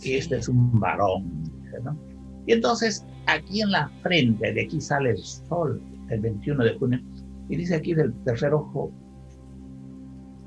[0.02, 1.44] y este es un varón,
[1.84, 1.98] ¿no?
[2.46, 7.00] Y entonces aquí en la frente, de aquí sale el sol, el 21 de junio,
[7.50, 8.92] y dice aquí del tercer ojo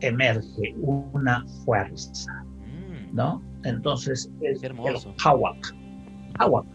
[0.00, 3.14] emerge una fuerza, mm.
[3.14, 3.42] ¿no?
[3.64, 4.74] Entonces es el
[5.22, 5.74] Hawak.
[6.38, 6.66] Hawak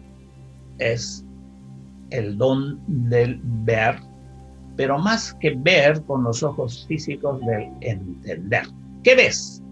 [0.78, 1.24] es
[2.10, 3.96] el don del ver
[4.76, 8.66] pero más que ver con los ojos físicos del entender.
[9.02, 9.62] ¿Qué ves?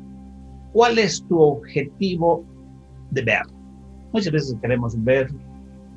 [0.73, 2.45] ¿Cuál es tu objetivo
[3.11, 3.43] de ver?
[4.13, 5.29] Muchas veces queremos ver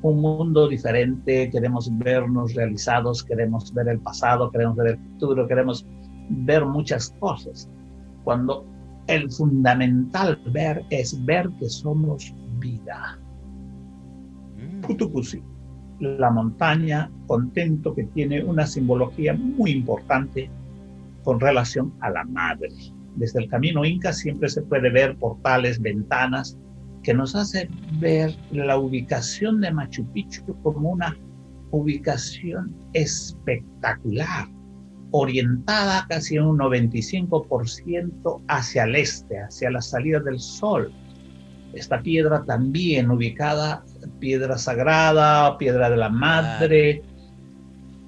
[0.02, 5.86] un mundo diferente, queremos vernos realizados, queremos ver el pasado, queremos ver el futuro, queremos
[6.28, 7.68] ver muchas cosas.
[8.24, 8.64] Cuando
[9.08, 13.18] el fundamental ver es ver que somos vida.
[14.56, 15.57] Mm
[16.00, 20.50] la montaña contento que tiene una simbología muy importante
[21.24, 22.68] con relación a la madre.
[23.16, 26.56] Desde el camino inca siempre se puede ver portales, ventanas,
[27.02, 27.68] que nos hace
[28.00, 31.16] ver la ubicación de Machu Picchu como una
[31.70, 34.48] ubicación espectacular,
[35.10, 40.92] orientada casi un 95% hacia el este, hacia la salida del sol.
[41.72, 43.84] Esta piedra también ubicada
[44.18, 47.02] piedra sagrada, piedra de la madre,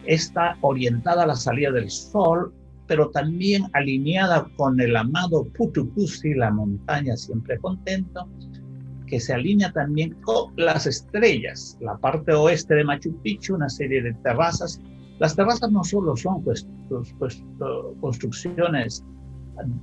[0.07, 2.53] está orientada a la salida del sol,
[2.87, 8.29] pero también alineada con el amado Putupusi, la montaña siempre contento,
[9.07, 14.03] que se alinea también con las estrellas, la parte oeste de Machu Picchu, una serie
[14.03, 14.81] de terrazas.
[15.19, 16.67] Las terrazas no solo son pues
[18.01, 19.05] construcciones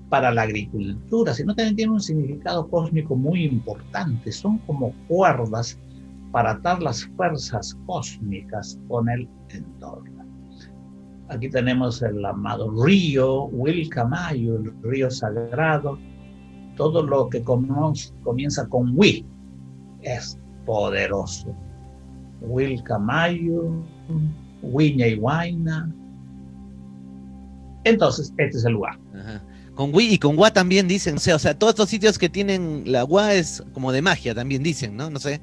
[0.10, 4.32] para la agricultura, sino también tienen un significado cósmico muy importante.
[4.32, 5.80] Son como cuerdas
[6.32, 10.26] para atar las fuerzas cósmicas con el entorno.
[11.30, 15.98] Aquí tenemos el amado río Wilcamayo, el río sagrado.
[16.76, 19.26] Todo lo que comienza con Wi
[20.04, 21.56] es poderoso.
[22.42, 23.84] Wilcamayo,
[24.62, 25.92] Wiña y Huayna.
[27.84, 29.00] Entonces, este es el lugar.
[29.78, 32.30] Con Wi y con Gua también dicen, o sea, o sea, todos estos sitios que
[32.30, 35.12] tienen la Gua es como de magia, también dicen, ¿no?
[35.12, 35.40] No sé.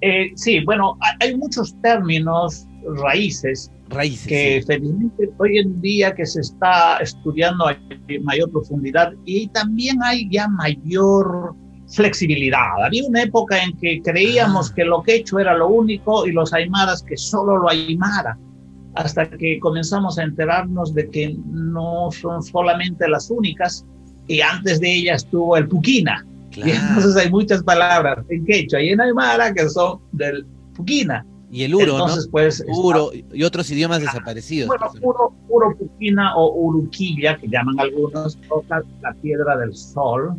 [0.00, 2.66] Eh, sí, bueno, hay muchos términos
[3.00, 7.78] raíces, raíces que felizmente hoy en día que se está estudiando a
[8.22, 11.54] mayor profundidad y también hay ya mayor
[11.94, 12.84] flexibilidad.
[12.84, 14.74] Había una época en que creíamos ah.
[14.74, 18.36] que lo que hecho era lo único y los aymaras que solo lo aymara,
[18.94, 23.86] hasta que comenzamos a enterarnos de que no son solamente las únicas
[24.26, 26.26] y antes de ellas estuvo el puquina
[26.56, 31.26] y entonces hay muchas palabras en quechua y en aymara que son del puquina.
[31.50, 34.68] Y el uro, entonces, Pues, uro y otros idiomas desaparecidos.
[34.68, 40.34] Bueno, uro, uro puquina o uruquilla, que llaman algunos, toca la piedra del sol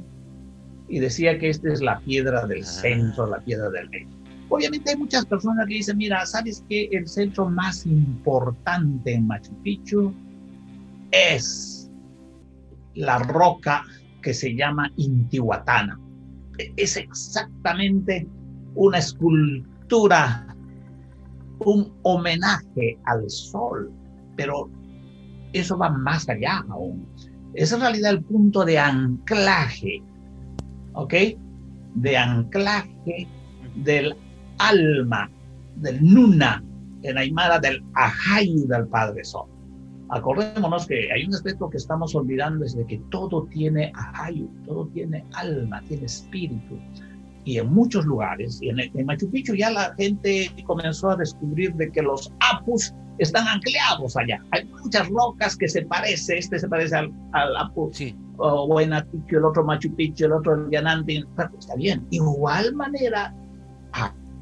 [0.90, 2.66] y decía que esta es la piedra del ah.
[2.66, 4.23] centro, la piedra del medio.
[4.54, 6.90] Obviamente hay muchas personas que dicen, mira, ¿sabes qué?
[6.92, 10.14] El centro más importante en Machu Picchu
[11.12, 11.90] es
[12.96, 13.84] la roca
[14.22, 16.00] que se llama Intihuatana
[16.78, 18.28] es exactamente
[18.76, 20.56] una escultura,
[21.60, 23.92] un homenaje al sol,
[24.36, 24.70] pero
[25.54, 27.08] eso va más allá aún.
[27.54, 30.02] Es en realidad el punto de anclaje,
[30.94, 31.14] ¿ok?
[31.96, 33.28] De anclaje
[33.76, 34.16] del
[34.58, 35.30] alma,
[35.78, 36.64] del nuna,
[37.04, 39.48] en Aymara, del ajayu del Padre Sol.
[40.10, 44.88] Acordémonos que hay un aspecto que estamos olvidando, es de que todo tiene ahayu, todo
[44.94, 46.78] tiene alma, tiene espíritu.
[47.46, 51.92] Y en muchos lugares, y en, Machu Picchu ya la gente comenzó a descubrir de
[51.92, 54.42] que los apus están anclados allá.
[54.52, 57.92] Hay muchas rocas que se parecen, este se parece al, al apu
[58.38, 61.26] o Huayna Picchu, el otro Machu Picchu, el otro Yanantin,
[61.58, 62.06] está bien.
[62.12, 63.34] Igual manera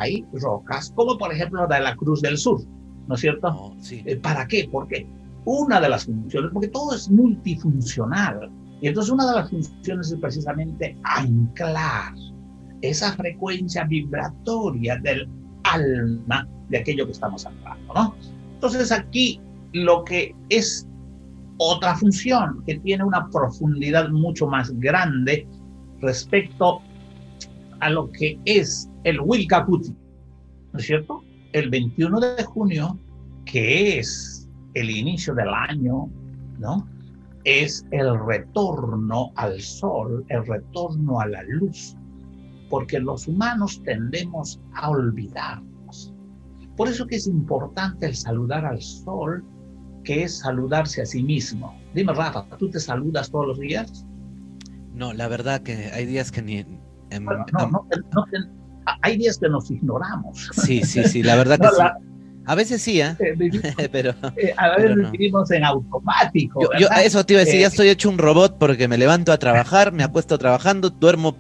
[0.02, 2.62] hay rocas, como por ejemplo la de la Cruz del Sur,
[3.08, 3.48] ¿no es cierto?
[3.48, 4.68] Oh, eh, ¿Para qué?
[4.72, 5.08] Porque
[5.46, 10.20] una de las funciones, porque todo es multifuncional, y entonces una de las funciones es
[10.20, 12.14] precisamente anclar
[12.82, 15.30] esa frecuencia vibratoria del
[15.64, 18.16] alma de aquello que estamos hablando, ¿no?
[18.56, 19.40] Entonces aquí
[19.74, 20.88] lo que es
[21.58, 25.48] otra función que tiene una profundidad mucho más grande
[26.02, 26.82] respecto
[27.82, 29.96] a lo que es el Wilcacuti,
[30.74, 31.24] ¿no es cierto?
[31.54, 33.00] El 21 de junio,
[33.46, 36.10] que es el inicio del año,
[36.60, 36.88] ¿no?
[37.44, 41.96] Es el retorno al sol, el retorno a la luz,
[42.70, 46.14] porque los humanos tendemos a olvidarnos.
[46.78, 49.44] Por eso que es importante el saludar al sol,
[50.04, 51.76] que es saludarse a sí mismo.
[51.94, 54.06] Dime, Rafa, ¿tú te saludas todos los días?
[54.94, 56.64] No, la verdad que hay días que ni...
[56.64, 57.86] no, no,
[59.02, 60.50] hay días que nos ignoramos.
[60.54, 62.12] Sí, sí, sí, la verdad que sí.
[62.46, 63.16] A veces sí, ¿eh?
[63.20, 66.70] eh pero, eh, a veces vivimos en automático.
[66.80, 69.32] Yo, eso te iba a decir, ya eh, estoy hecho un robot porque me levanto
[69.32, 71.38] a trabajar, me acuesto trabajando, duermo,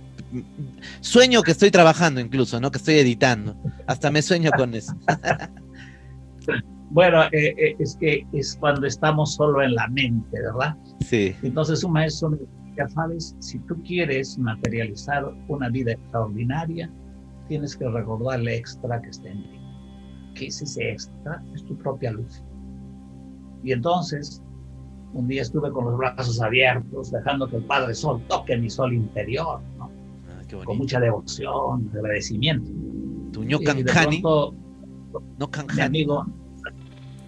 [1.00, 2.72] sueño que estoy trabajando incluso, ¿no?
[2.72, 3.56] Que estoy editando.
[3.88, 4.94] Hasta me sueño con eso.
[6.92, 10.76] bueno, es que es cuando estamos solo en la mente, ¿verdad?
[11.06, 11.36] Sí.
[11.42, 16.92] Entonces un maestro me decía, sabes, si tú quieres materializar una vida extraordinaria,
[17.52, 19.60] tienes que recordarle extra que esté en ti.
[20.36, 21.44] ¿Qué es ese extra?
[21.54, 22.42] Es tu propia luz.
[23.62, 24.42] Y entonces,
[25.12, 28.94] un día estuve con los brazos abiertos, dejando que el Padre Sol toque mi sol
[28.94, 29.92] interior, ¿no?
[30.30, 32.72] Ah, con mucha devoción, agradecimiento.
[33.34, 33.60] Tu no
[35.76, 36.26] mi amigo,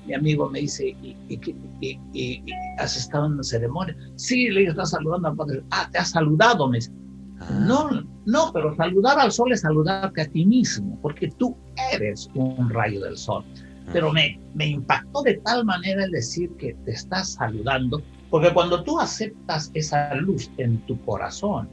[0.07, 2.43] mi amigo me dice, ¿y,
[2.79, 3.97] has estado en la ceremonia?
[4.15, 5.63] Sí, le digo, estás saludando al Padre.
[5.71, 6.93] Ah, te has saludado, me dice.
[7.41, 7.59] Ah.
[7.67, 11.55] No, no, pero saludar al sol es saludarte a ti mismo, porque tú
[11.91, 13.43] eres un rayo del sol.
[13.87, 13.89] Ah.
[13.93, 18.83] Pero me, me impactó de tal manera el decir que te estás saludando, porque cuando
[18.83, 21.69] tú aceptas esa luz en tu corazón,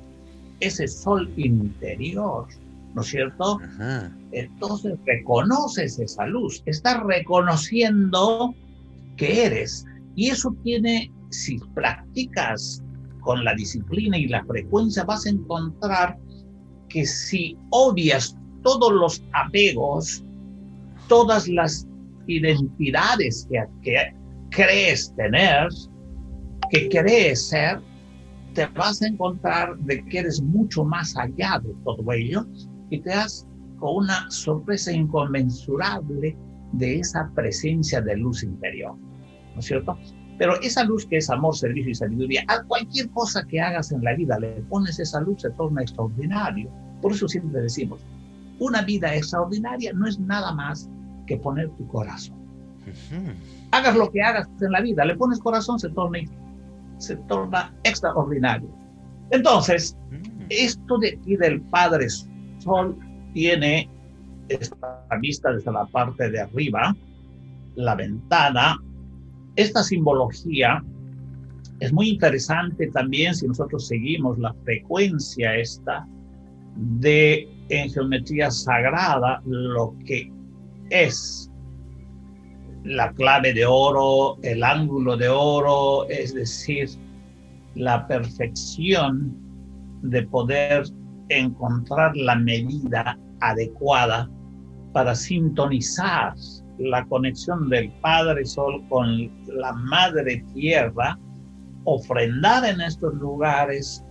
[0.60, 2.46] ese sol interior,
[2.94, 3.58] ¿no es cierto?
[4.32, 8.54] Entonces reconoces esa luz, estás reconociendo
[9.16, 9.86] que eres.
[10.16, 12.82] Y eso tiene, si practicas
[13.20, 16.18] con la disciplina y la frecuencia, vas a encontrar
[16.90, 20.22] que si odias todos los apegos,
[21.08, 21.86] todas las
[22.26, 23.48] identidades
[23.82, 24.14] que,
[24.50, 25.68] crees tener,
[26.70, 27.80] que crees ser,
[28.54, 32.46] te vas a encontrar de que eres mucho más allá de todo ello
[32.90, 33.46] y te das
[33.78, 36.36] con una sorpresa inconmensurable
[36.72, 38.96] de esa presencia de luz interior.
[39.54, 39.96] ¿No es cierto?
[40.40, 44.02] Pero esa luz que es amor, servicio y sabiduría, a cualquier cosa que hagas en
[44.02, 46.70] la vida le pones esa luz, se torna extraordinario.
[47.02, 48.00] Por eso siempre decimos,
[48.58, 50.88] una vida extraordinaria no es nada más
[51.26, 52.38] que poner tu corazón.
[53.70, 56.20] Hagas lo que hagas en la vida, le pones corazón, se torna,
[56.96, 58.70] se torna extraordinario.
[59.32, 60.44] Entonces, mm.
[60.48, 62.08] esto de aquí del Padre
[62.60, 62.96] Sol
[63.34, 63.90] tiene
[64.48, 66.96] esta vista desde la parte de arriba,
[67.74, 68.78] la ventana,
[69.60, 70.82] esta simbología
[71.80, 76.06] es muy interesante también si nosotros seguimos la frecuencia esta
[76.76, 80.30] de en geometría sagrada lo que
[80.90, 81.50] es
[82.84, 86.88] la clave de oro, el ángulo de oro, es decir,
[87.74, 89.36] la perfección
[90.02, 90.84] de poder
[91.28, 94.28] encontrar la medida adecuada
[94.92, 96.34] para sintonizar
[96.80, 101.18] la conexión del Padre Sol con la Madre Tierra,
[101.84, 104.04] ofrendar en estos lugares,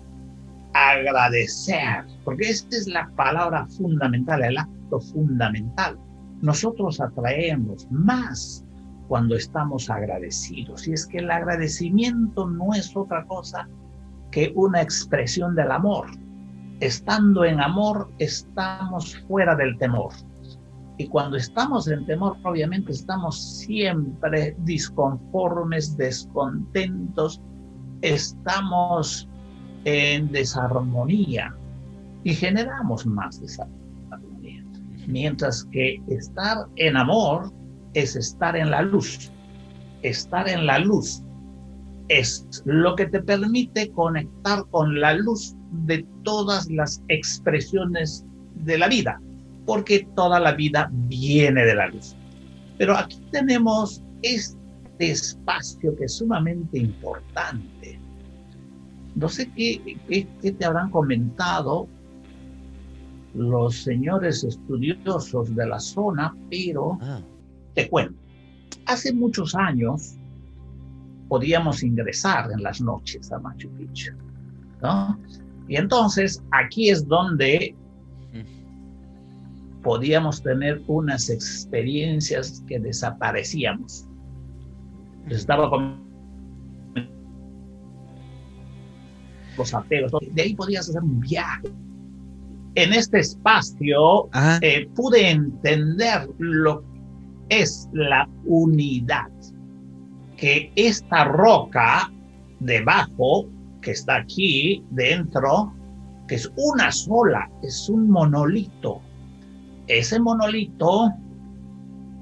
[0.73, 5.97] agradecer, porque esta es la palabra fundamental, el acto fundamental.
[6.41, 8.63] Nosotros atraemos más
[9.09, 10.87] cuando estamos agradecidos.
[10.87, 13.67] Y es que el agradecimiento no es otra cosa
[14.31, 16.07] que una expresión del amor.
[16.79, 20.13] Estando en amor, estamos fuera del temor.
[20.99, 27.41] Y cuando estamos en temor, obviamente estamos siempre disconformes, descontentos,
[28.01, 29.29] estamos
[29.85, 31.55] en desarmonía
[32.25, 34.61] y generamos más desarmonía.
[35.07, 37.49] Mientras que estar en amor
[37.93, 39.31] es estar en la luz.
[40.01, 41.23] Estar en la luz
[42.09, 48.25] es lo que te permite conectar con la luz de todas las expresiones
[48.65, 49.21] de la vida
[49.69, 52.15] porque toda la vida viene de la luz.
[52.79, 54.57] Pero aquí tenemos este
[54.97, 57.99] espacio que es sumamente importante.
[59.13, 59.95] no sé qué,
[60.41, 61.87] qué, te habrán comentado
[63.35, 67.21] los señores estudiosos de la zona, pero ah.
[67.75, 68.19] te cuento,
[68.87, 70.15] hace muchos años
[71.27, 74.13] podíamos ingresar en las noches a Machu Picchu,
[74.81, 75.19] ¿no?
[75.67, 77.75] Y entonces aquí es donde
[79.83, 84.05] podíamos tener unas experiencias que desaparecíamos.
[85.29, 86.09] Estaba con
[89.57, 91.69] los apegos, de ahí podías hacer un viaje.
[92.75, 94.29] En este espacio
[94.61, 99.29] eh, pude entender lo que es la unidad,
[100.37, 102.11] que esta roca
[102.59, 103.47] debajo,
[103.81, 105.73] que está aquí dentro,
[106.27, 109.01] que es una sola, es un monolito.
[109.89, 111.11] Ese monolito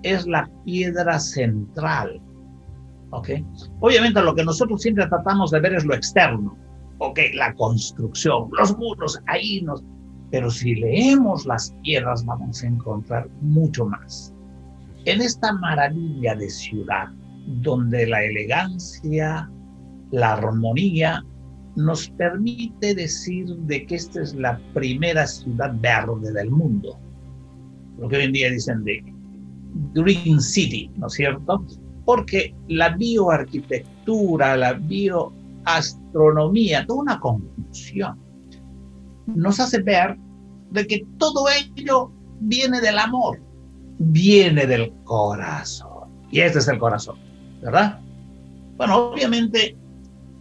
[0.04, 2.22] es la piedra central.
[3.12, 3.30] ¿Ok?
[3.82, 6.58] Obviamente lo que nosotros siempre tratamos de ver es lo externo.
[7.00, 7.20] ¿Ok?
[7.34, 9.84] La construcción, los muros, ahí nos...
[10.32, 14.34] Pero si leemos las piedras vamos a encontrar mucho más.
[15.06, 17.08] En esta maravilla de ciudad,
[17.62, 19.50] donde la elegancia,
[20.12, 21.24] la armonía
[21.76, 27.00] nos permite decir de que esta es la primera ciudad verde del mundo.
[28.00, 29.04] Lo que hoy en día dicen de
[29.94, 31.66] Green City, ¿no es cierto?
[32.06, 38.20] Porque la bioarquitectura, la bioastronomía, toda una conjunción,
[39.28, 40.18] nos hace ver
[40.72, 43.40] de que todo ello viene del amor,
[44.00, 46.10] viene del corazón.
[46.32, 47.18] Y este es el corazón,
[47.62, 48.00] ¿verdad?
[48.78, 49.76] Bueno, obviamente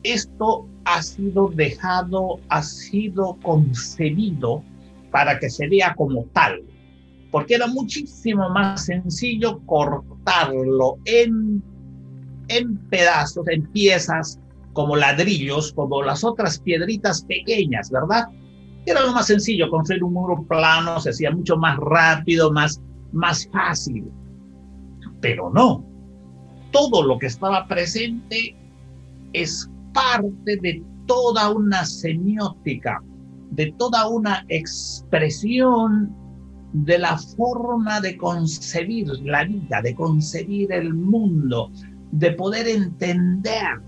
[0.02, 4.62] esto ha sido dejado, ha sido concebido
[5.10, 6.62] para que se vea como tal,
[7.30, 11.62] porque era muchísimo más sencillo cortarlo en,
[12.48, 14.38] en pedazos, en piezas,
[14.72, 18.28] como ladrillos, como las otras piedritas pequeñas, ¿verdad?
[18.84, 22.80] Era lo más sencillo, construir un muro plano se hacía mucho más rápido, más,
[23.12, 24.04] más fácil.
[25.20, 25.84] Pero no,
[26.70, 28.54] todo lo que estaba presente
[29.32, 33.02] es parte de toda una semiótica,
[33.50, 36.14] de toda una expresión
[36.72, 41.70] de la forma de concebir la vida, de concebir el mundo,
[42.12, 43.80] de poder entender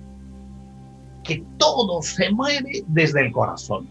[1.24, 3.86] que todo se mueve desde el corazón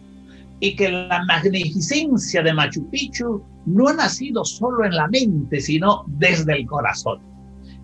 [0.60, 6.04] y que la magnificencia de Machu Picchu no ha nacido solo en la mente, sino
[6.08, 7.20] desde el corazón.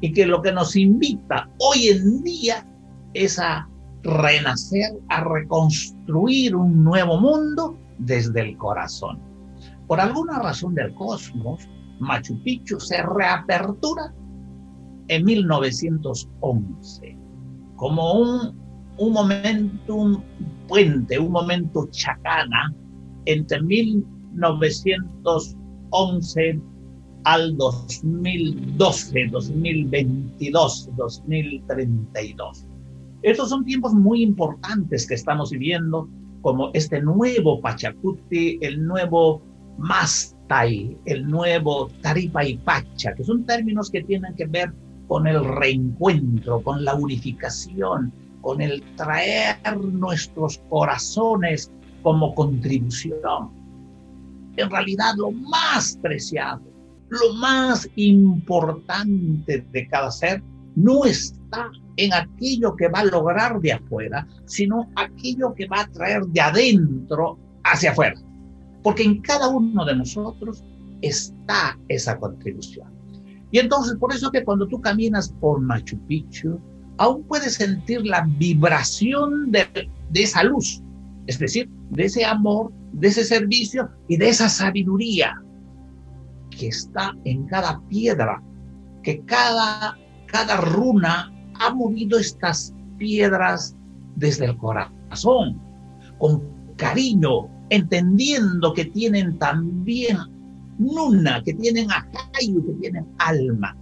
[0.01, 2.65] Y que lo que nos invita hoy en día
[3.13, 3.67] es a
[4.01, 9.19] renacer, a reconstruir un nuevo mundo desde el corazón.
[9.87, 11.67] Por alguna razón del cosmos,
[11.99, 14.13] Machu Picchu se reapertura
[15.07, 17.17] en 1911
[17.75, 18.55] como un,
[18.97, 20.21] un momentum
[20.67, 22.73] puente, un momento chacana
[23.25, 26.61] entre 1911
[27.25, 32.67] al 2012, 2022, 2032
[33.23, 36.09] estos son tiempos muy importantes que estamos viviendo,
[36.41, 39.41] como este nuevo Pachacuti, el nuevo
[39.77, 44.73] Mastay, el nuevo Taripa y Pacha, que son términos que tienen que ver
[45.07, 48.11] con el reencuentro, con la unificación,
[48.41, 51.71] con el traer nuestros corazones
[52.01, 53.51] como contribución.
[54.57, 56.61] En realidad, lo más preciado,
[57.09, 60.43] lo más importante de cada ser
[60.75, 65.87] no está en aquello que va a lograr de afuera, sino aquello que va a
[65.87, 68.19] traer de adentro hacia afuera.
[68.83, 70.63] Porque en cada uno de nosotros
[71.01, 72.87] está esa contribución.
[73.51, 76.59] Y entonces, por eso que cuando tú caminas por Machu Picchu,
[76.97, 80.81] aún puedes sentir la vibración de, esa luz,
[81.27, 85.41] es decir, de ese amor, de ese servicio y de esa sabiduría
[86.49, 88.41] que está en cada piedra,
[89.01, 93.75] que cada, cada runa ha movido estas piedras
[94.15, 95.61] desde el corazón,
[96.19, 96.43] con
[96.77, 100.17] cariño, entendiendo que tienen también
[100.77, 103.75] nuna, que tienen ajayu, que tienen alma.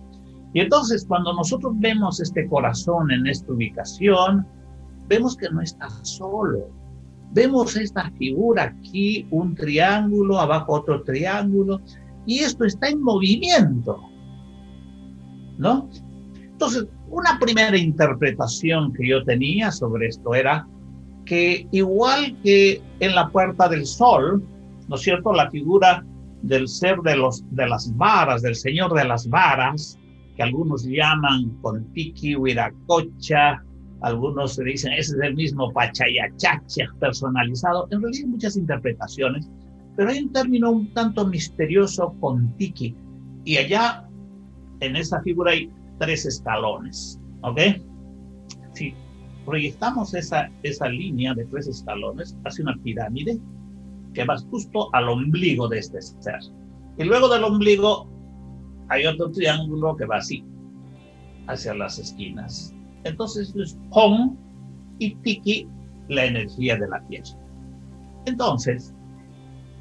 [0.53, 4.47] Y entonces cuando nosotros vemos este corazón en esta ubicación,
[5.09, 6.69] vemos que no está solo.
[7.33, 11.81] Vemos esta figura aquí, un triángulo, abajo otro triángulo,
[12.25, 14.01] y esto está en movimiento.
[15.57, 15.89] ¿No?
[16.33, 20.65] Entonces, una primera interpretación que yo tenía sobre esto era
[21.25, 24.43] que igual que en la Puerta del Sol,
[24.87, 25.33] ¿no es cierto?
[25.33, 26.05] La figura
[26.41, 29.97] del ser de, los, de las varas, del Señor de las varas,
[30.35, 33.63] que algunos llaman Contiki, Huiracocha,
[34.01, 37.87] algunos dicen, ese es el mismo Pachayachacha personalizado.
[37.91, 39.47] En realidad hay muchas interpretaciones,
[39.95, 42.95] pero hay un término un tanto misterioso con Tiki.
[43.45, 44.07] Y allá,
[44.79, 45.69] en esa figura hay
[45.99, 47.59] tres escalones, ¿ok?
[49.45, 53.39] Proyectamos esa, esa línea de tres escalones hacia una pirámide
[54.13, 56.39] que va justo al ombligo de este ser.
[56.97, 58.07] Y luego del ombligo
[58.89, 60.43] hay otro triángulo que va así,
[61.47, 62.73] hacia las esquinas.
[63.03, 64.35] Entonces es Hong
[64.99, 65.67] y Tiki,
[66.09, 67.37] la energía de la tierra.
[68.25, 68.93] Entonces,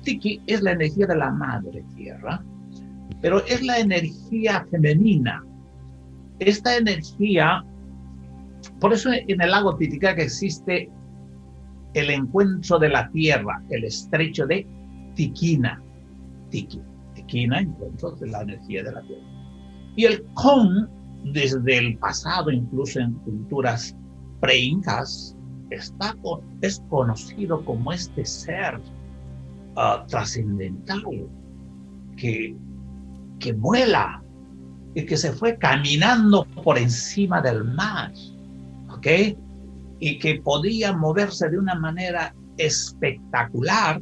[0.03, 2.43] Tiki es la energía de la madre tierra,
[3.21, 5.45] pero es la energía femenina.
[6.39, 7.65] Esta energía,
[8.81, 10.91] por eso en el lago Titicaca existe
[11.95, 14.67] el encuentro de la tierra, el estrecho de
[15.15, 15.83] Tiquina,
[16.51, 19.25] Tiquina, encuentro de la energía de la tierra.
[19.97, 20.89] Y el Kong,
[21.33, 23.97] desde el pasado, incluso en culturas
[24.41, 25.37] preincas,
[25.71, 26.17] está,
[26.63, 28.81] es conocido como este ser
[29.77, 31.03] uh, trascendental
[32.17, 32.57] que,
[33.39, 34.23] que vuela
[34.95, 38.13] y que se fue caminando por encima del mar,
[39.01, 39.37] ¿ok?
[39.99, 44.01] Y que podía moverse de una manera espectacular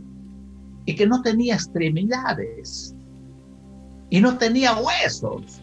[0.87, 2.95] y que no tenía extremidades
[4.11, 5.61] y no tenía huesos.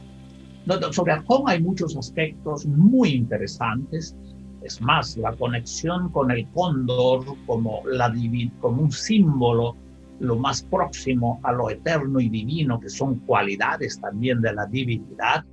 [0.91, 4.15] Sobre Alcón hay muchos aspectos muy interesantes.
[4.63, 9.75] Es más, la conexión con el cóndor como un símbolo
[10.19, 15.43] lo más próximo a lo eterno y divino, que son cualidades también de la divinidad,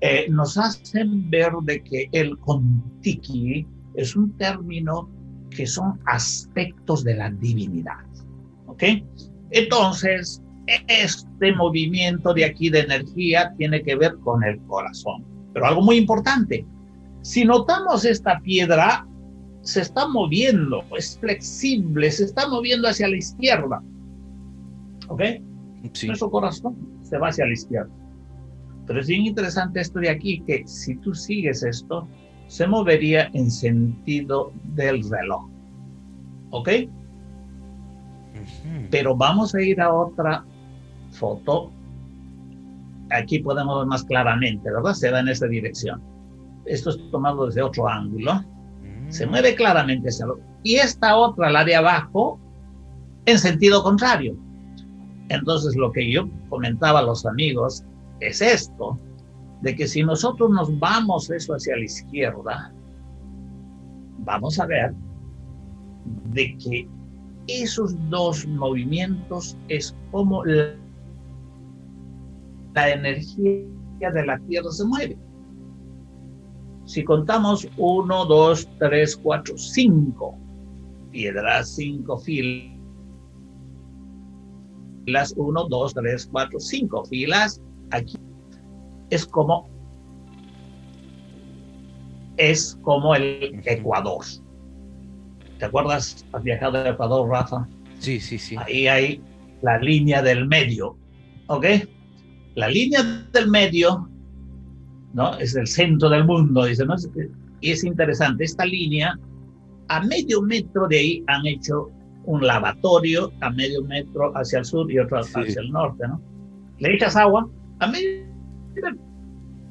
[0.00, 5.08] eh, nos hacen ver de que el contiki es un término
[5.50, 8.04] que son aspectos de la divinidad.
[8.66, 8.84] ¿Ok?
[9.50, 10.42] Entonces,
[10.86, 15.24] este movimiento de aquí de energía tiene que ver con el corazón.
[15.52, 16.64] Pero algo muy importante,
[17.22, 19.06] si notamos esta piedra,
[19.62, 23.82] se está moviendo, es flexible, se está moviendo hacia la izquierda.
[25.08, 25.22] ¿Ok?
[26.06, 27.90] Nuestro corazón se va hacia la izquierda.
[28.88, 32.08] Pero es bien interesante esto de aquí, que si tú sigues esto,
[32.46, 35.46] se movería en sentido del reloj.
[36.50, 36.70] ¿Ok?
[38.90, 40.42] Pero vamos a ir a otra
[41.10, 41.70] foto.
[43.10, 44.94] Aquí podemos ver más claramente, ¿verdad?
[44.94, 46.00] Se va en esta dirección.
[46.64, 48.42] Esto es tomado desde otro ángulo.
[49.10, 49.30] Se mm.
[49.30, 50.40] mueve claramente lo...
[50.62, 52.40] Y esta otra, la de abajo,
[53.26, 54.34] en sentido contrario.
[55.28, 57.84] Entonces lo que yo comentaba a los amigos
[58.20, 58.98] es esto,
[59.62, 62.72] de que si nosotros nos vamos eso hacia la izquierda,
[64.18, 64.94] vamos a ver
[66.32, 66.88] de que
[67.48, 70.74] esos dos movimientos es como la,
[72.74, 73.64] energía
[74.14, 75.18] de la Tierra se mueve.
[76.84, 80.38] Si contamos uno, dos, tres, cuatro, cinco
[81.10, 82.78] piedras, cinco filas,
[85.04, 87.62] filas 1, 2, 3, 4, 5 filas.
[87.90, 88.16] Aquí
[89.10, 89.68] es como
[92.36, 94.24] es como el Ecuador.
[95.58, 96.24] ¿Te acuerdas?
[96.32, 97.66] ¿Has viajado a Ecuador, Rafa?
[97.98, 98.56] Sí, sí, sí.
[98.56, 99.20] Ahí hay
[99.62, 100.96] la línea del medio.
[101.48, 101.66] ¿Ok?
[102.54, 104.08] La línea del medio,
[105.14, 105.36] ¿no?
[105.38, 106.94] Es el centro del mundo, dice, ¿no?
[107.60, 109.18] Y es interesante, esta línea,
[109.88, 111.90] a medio metro de ahí han hecho
[112.24, 116.20] un lavatorio a medio metro hacia el sur y otro hacia el norte, ¿no?
[116.78, 117.48] Le echas agua,
[117.80, 118.28] a medio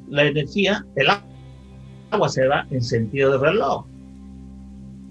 [0.10, 1.08] la energía, el
[2.12, 3.86] agua se va en sentido de reloj.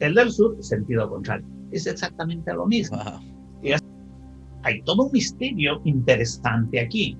[0.00, 1.46] El del sur, sentido contrario.
[1.70, 2.98] Es exactamente lo mismo.
[4.62, 7.16] hay todo un misterio interesante aquí,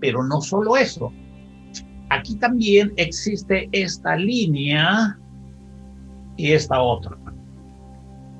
[0.00, 1.12] pero no solo eso.
[2.10, 5.18] Aquí también existe esta línea
[6.36, 7.16] y esta otra.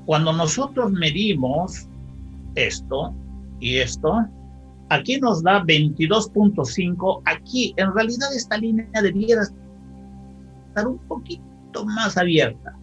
[0.05, 1.89] Cuando nosotros medimos
[2.55, 3.15] esto
[3.61, 4.27] y esto,
[4.93, 7.23] aquí nos da 22.5.
[7.25, 12.77] Aquí, en realidad, esta línea debiera estar un poquito más abierta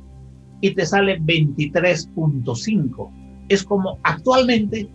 [0.61, 3.11] y te sale 23.5.
[3.49, 4.89] Es como actualmente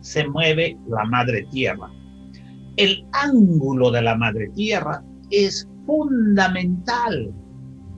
[0.00, 1.90] se mueve la madre tierra.
[2.76, 7.32] El ángulo de la madre tierra es fundamental,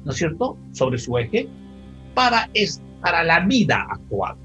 [0.04, 1.48] ¿no es cierto?, sobre su eje
[2.14, 4.36] para este para la vida actual.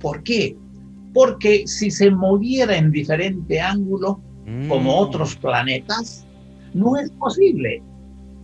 [0.00, 0.56] ¿Por qué?
[1.14, 4.20] Porque si se moviera en diferente ángulo,
[4.68, 4.98] como mm.
[4.98, 6.26] otros planetas,
[6.74, 7.82] no es posible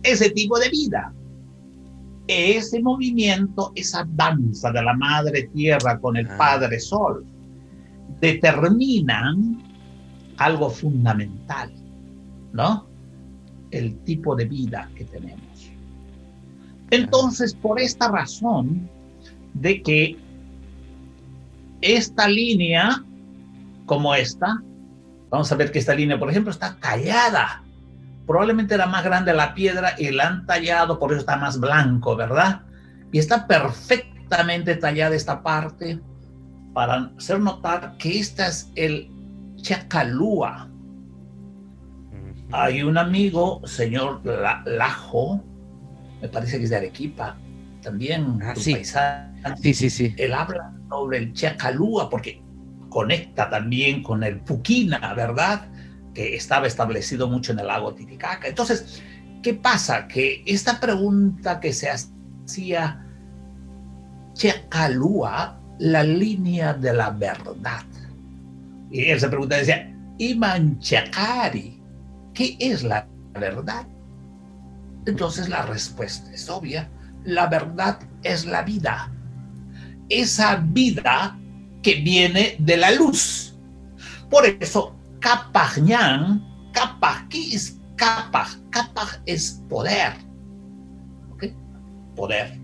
[0.03, 1.13] ese tipo de vida.
[2.27, 6.37] Ese movimiento, esa danza de la madre tierra con el ah.
[6.37, 7.25] padre sol,
[8.19, 9.61] determinan
[10.37, 11.71] algo fundamental,
[12.53, 12.87] ¿no?
[13.71, 15.71] El tipo de vida que tenemos.
[16.89, 18.89] Entonces, por esta razón
[19.53, 20.17] de que
[21.81, 23.03] esta línea,
[23.85, 24.61] como esta,
[25.29, 27.63] vamos a ver que esta línea, por ejemplo, está tallada.
[28.27, 32.15] Probablemente era más grande la piedra y la han tallado, por eso está más blanco,
[32.15, 32.61] ¿verdad?
[33.11, 35.99] Y está perfectamente tallada esta parte
[36.73, 39.09] para hacer notar que esta es el
[39.57, 40.69] Chacalúa.
[42.53, 44.21] Hay un amigo, señor
[44.65, 45.43] Lajo,
[46.21, 47.37] me parece que es de Arequipa,
[47.81, 48.77] también ah, sí.
[49.61, 50.13] sí, sí, sí.
[50.17, 52.41] Él habla sobre el Chacalúa porque
[52.89, 55.67] conecta también con el Puquina, ¿verdad?
[56.13, 58.47] Que estaba establecido mucho en el lago Titicaca.
[58.47, 59.01] Entonces,
[59.41, 60.07] ¿qué pasa?
[60.07, 63.07] Que esta pregunta que se hacía
[64.33, 67.85] Chacalúa, la línea de la verdad.
[68.91, 71.81] Y él se pregunta, decía, Iman Chacari,
[72.33, 73.87] ¿qué es la verdad?
[75.05, 76.89] Entonces la respuesta es obvia.
[77.23, 79.11] La verdad es la vida.
[80.11, 81.37] Esa vida
[81.81, 83.57] que viene de la luz.
[84.29, 86.43] Por eso, Kapajñán,
[86.73, 88.57] Kapaj, ¿qué es Kapaj?
[88.69, 90.13] Kapaj es poder.
[91.31, 91.45] ¿Ok?
[92.15, 92.59] Poder.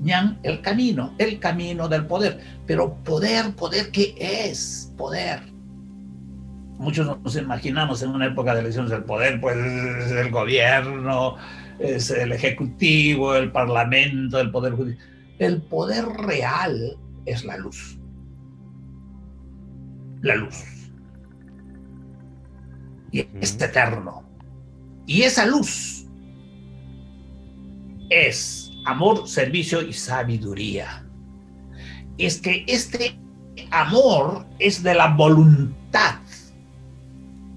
[0.00, 2.40] Ñan, el camino, el camino del poder.
[2.66, 5.56] Pero poder, poder, ¿qué es poder?
[6.78, 11.36] muchos nos imaginamos en una época de elecciones del poder, pues es el gobierno,
[11.78, 15.15] es el ejecutivo, el parlamento, el poder judicial.
[15.38, 17.98] El poder real es la luz.
[20.22, 20.64] La luz.
[23.12, 24.24] Y es eterno.
[25.06, 26.06] Y esa luz
[28.10, 31.04] es amor, servicio y sabiduría.
[32.18, 33.18] Es que este
[33.70, 36.16] amor es de la voluntad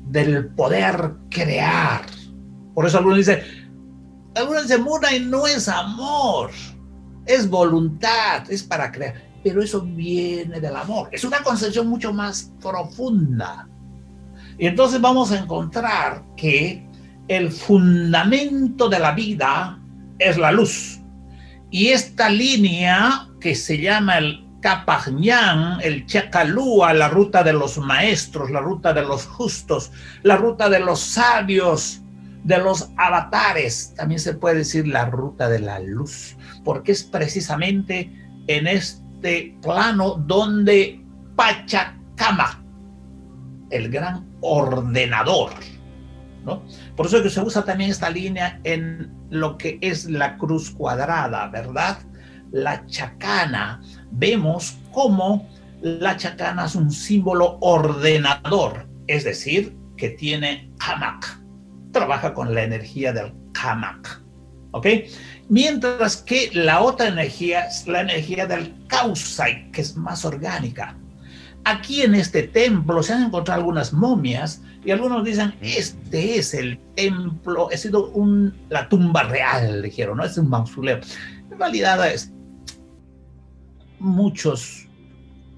[0.08, 2.02] del poder crear.
[2.74, 3.40] Por eso algunos dicen,
[4.36, 6.52] algunos dicen, y no es amor,
[7.26, 9.16] es voluntad, es para crear.
[9.44, 11.10] Pero eso viene del amor.
[11.12, 13.68] Es una concepción mucho más profunda.
[14.58, 16.86] Y entonces vamos a encontrar que
[17.30, 19.80] el fundamento de la vida
[20.18, 21.00] es la luz.
[21.72, 28.52] Y esta línea que se llama el Capajñán, el Chacalúa, la ruta de los maestros,
[28.52, 29.92] la ruta de los justos,
[30.24, 32.02] la ruta de los sabios,
[32.44, 33.94] de los avatares.
[33.96, 36.36] También se puede decir la ruta de la luz,
[36.70, 38.14] porque es precisamente
[38.46, 41.04] en este plano donde
[41.36, 42.64] Pachacama,
[43.72, 45.50] el gran ordenador,
[46.46, 46.62] ¿no?
[46.96, 50.70] Por eso es que se usa también esta línea en lo que es la cruz
[50.70, 51.98] cuadrada, ¿verdad?
[52.52, 55.50] La chacana, vemos cómo
[55.82, 61.42] la chacana es un símbolo ordenador, es decir, que tiene kamak,
[61.92, 64.22] trabaja con la energía del kamak,
[64.70, 64.86] ¿ok?
[65.50, 70.96] Mientras que la otra energía es la energía del kausai, que es más orgánica.
[71.64, 76.80] Aquí en este templo se han encontrado algunas momias y algunos dicen, este es el
[76.96, 80.24] templo, ha sido un, la tumba real, dijeron, ¿no?
[80.24, 81.00] Es un mausoleo.
[81.52, 82.32] En realidad es
[84.00, 84.88] muchos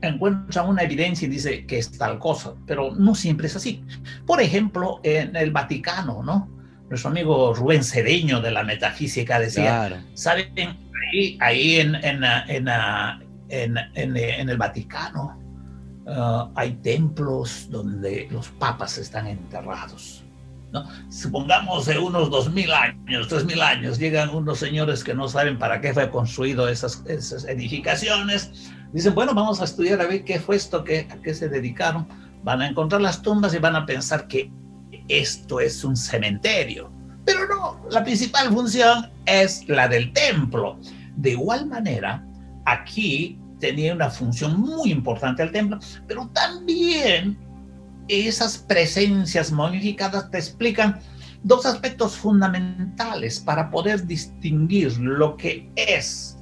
[0.01, 3.83] encuentran una evidencia y dice que es tal cosa, pero no siempre es así.
[4.25, 6.49] Por ejemplo, en el Vaticano, ¿no?
[6.91, 10.77] Nuestro amigo Rubén Cedeño de la metafísica decía, ¿saben?
[11.13, 12.21] Ahí, ahí en, en,
[13.47, 15.39] en, en, el Vaticano
[16.05, 20.25] uh, hay templos donde los papas están enterrados.
[20.73, 20.85] ¿no?
[21.09, 25.57] Supongamos de unos dos mil años, tres mil años, llegan unos señores que no saben
[25.57, 30.41] para qué fue construido esas, esas edificaciones, dicen, bueno, vamos a estudiar a ver qué
[30.41, 32.05] fue esto, qué, a qué se dedicaron,
[32.43, 34.51] van a encontrar las tumbas y van a pensar que
[35.19, 36.91] esto es un cementerio.
[37.25, 40.79] Pero no, la principal función es la del templo.
[41.17, 42.25] De igual manera,
[42.65, 47.37] aquí tenía una función muy importante el templo, pero también
[48.07, 50.99] esas presencias modificadas te explican
[51.43, 56.37] dos aspectos fundamentales para poder distinguir lo que es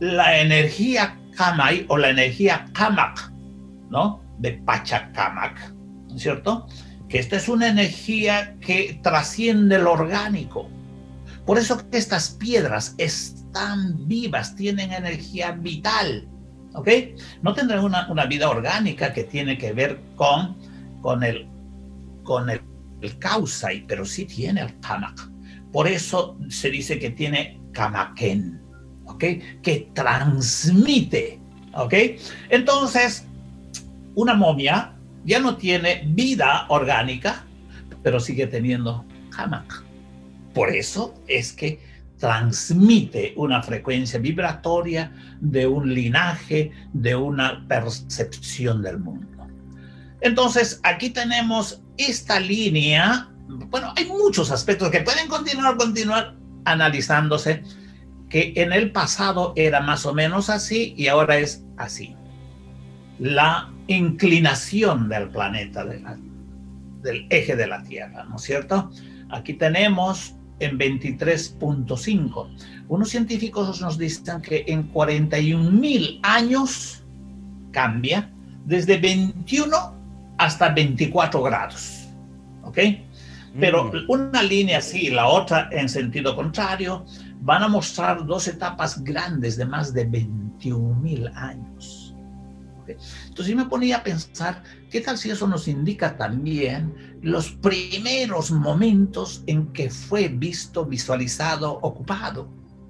[0.00, 3.32] la energía Kamai o la energía Kamak,
[3.90, 4.20] ¿no?
[4.38, 5.72] De Pachacamac,
[6.08, 6.66] ¿no es cierto?
[7.08, 10.68] Que esta es una energía que trasciende lo orgánico.
[11.44, 16.28] Por eso estas piedras están vivas, tienen energía vital,
[16.74, 16.88] ¿ok?
[17.42, 20.56] No tendrán una, una vida orgánica que tiene que ver con
[21.06, 21.46] con el,
[22.24, 22.60] con el,
[23.00, 25.30] el Kausai, pero sí tiene el Kamak.
[25.72, 28.60] Por eso se dice que tiene Kamaken,
[29.04, 29.24] ¿ok?
[29.62, 31.40] Que transmite,
[31.74, 31.94] ¿ok?
[32.48, 33.24] Entonces,
[34.16, 34.95] una momia
[35.26, 37.44] ya no tiene vida orgánica,
[38.02, 39.82] pero sigue teniendo Kamak.
[40.54, 41.80] Por eso es que
[42.18, 49.26] transmite una frecuencia vibratoria de un linaje, de una percepción del mundo.
[50.20, 53.28] Entonces, aquí tenemos esta línea.
[53.48, 57.62] Bueno, hay muchos aspectos que pueden continuar, continuar analizándose,
[58.30, 62.15] que en el pasado era más o menos así y ahora es así.
[63.18, 68.90] La inclinación del planeta, del eje de la Tierra, ¿no es cierto?
[69.30, 72.48] Aquí tenemos en 23.5.
[72.88, 77.04] Unos científicos nos dicen que en 41 mil años
[77.72, 78.30] cambia
[78.64, 79.94] desde 21
[80.38, 82.08] hasta 24 grados.
[82.62, 82.78] ¿Ok?
[83.58, 83.92] Pero mm.
[84.08, 87.04] una línea así y la otra en sentido contrario
[87.40, 91.30] van a mostrar dos etapas grandes de más de 21 mil
[92.92, 98.50] Entonces yo me ponía a pensar, ¿qué tal si eso nos indica también los primeros
[98.50, 102.48] momentos en que fue visto, visualizado, ocupado?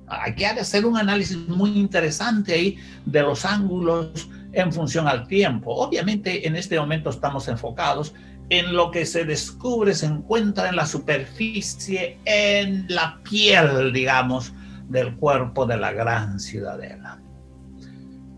[0.08, 5.74] Hay que hacer un análisis muy interesante ahí de los ángulos en función al tiempo.
[5.74, 8.14] Obviamente en este momento estamos enfocados
[8.48, 14.52] en lo que se descubre, se encuentra en la superficie, en la piel, digamos,
[14.88, 17.20] del cuerpo de la gran ciudadela.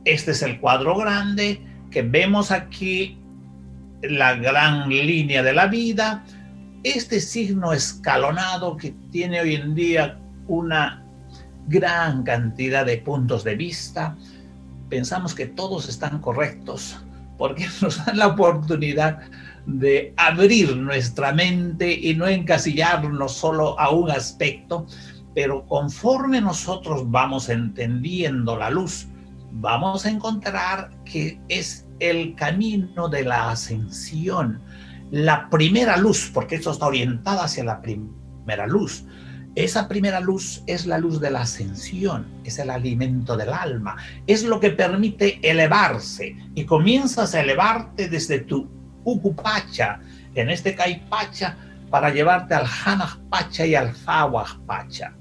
[0.09, 3.19] Este es el cuadro grande que vemos aquí,
[4.01, 6.25] la gran línea de la vida,
[6.83, 11.05] este signo escalonado que tiene hoy en día una
[11.67, 14.17] gran cantidad de puntos de vista,
[14.89, 16.97] pensamos que todos están correctos
[17.37, 19.19] porque nos dan la oportunidad
[19.67, 24.87] de abrir nuestra mente y no encasillarnos solo a un aspecto,
[25.35, 29.07] pero conforme nosotros vamos entendiendo la luz,
[29.53, 34.63] vamos a encontrar que es el camino de la ascensión,
[35.11, 39.05] la primera luz, porque esto está orientado hacia la primera luz.
[39.55, 43.97] Esa primera luz es la luz de la ascensión, es el alimento del alma,
[44.27, 48.69] es lo que permite elevarse y comienzas a elevarte desde tu
[49.05, 50.01] Ukupacha,
[50.35, 51.57] en este Kaipacha,
[51.91, 52.67] para llevarte al
[53.31, 53.93] Pacha y al
[54.67, 55.17] Pacha.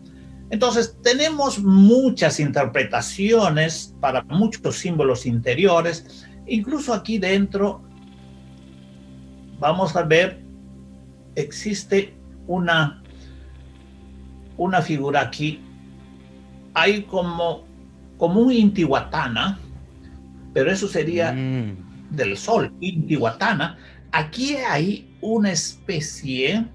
[0.49, 6.25] Entonces, tenemos muchas interpretaciones para muchos símbolos interiores.
[6.47, 7.81] Incluso aquí dentro,
[9.59, 10.41] vamos a ver,
[11.35, 12.13] existe
[12.47, 13.03] una,
[14.55, 15.61] una figura aquí.
[16.73, 17.65] Hay como,
[18.17, 19.59] como un Intihuatana,
[20.53, 22.11] pero eso sería mm.
[22.11, 23.77] del sol, Intihuatana.
[24.13, 26.65] Aquí hay una especie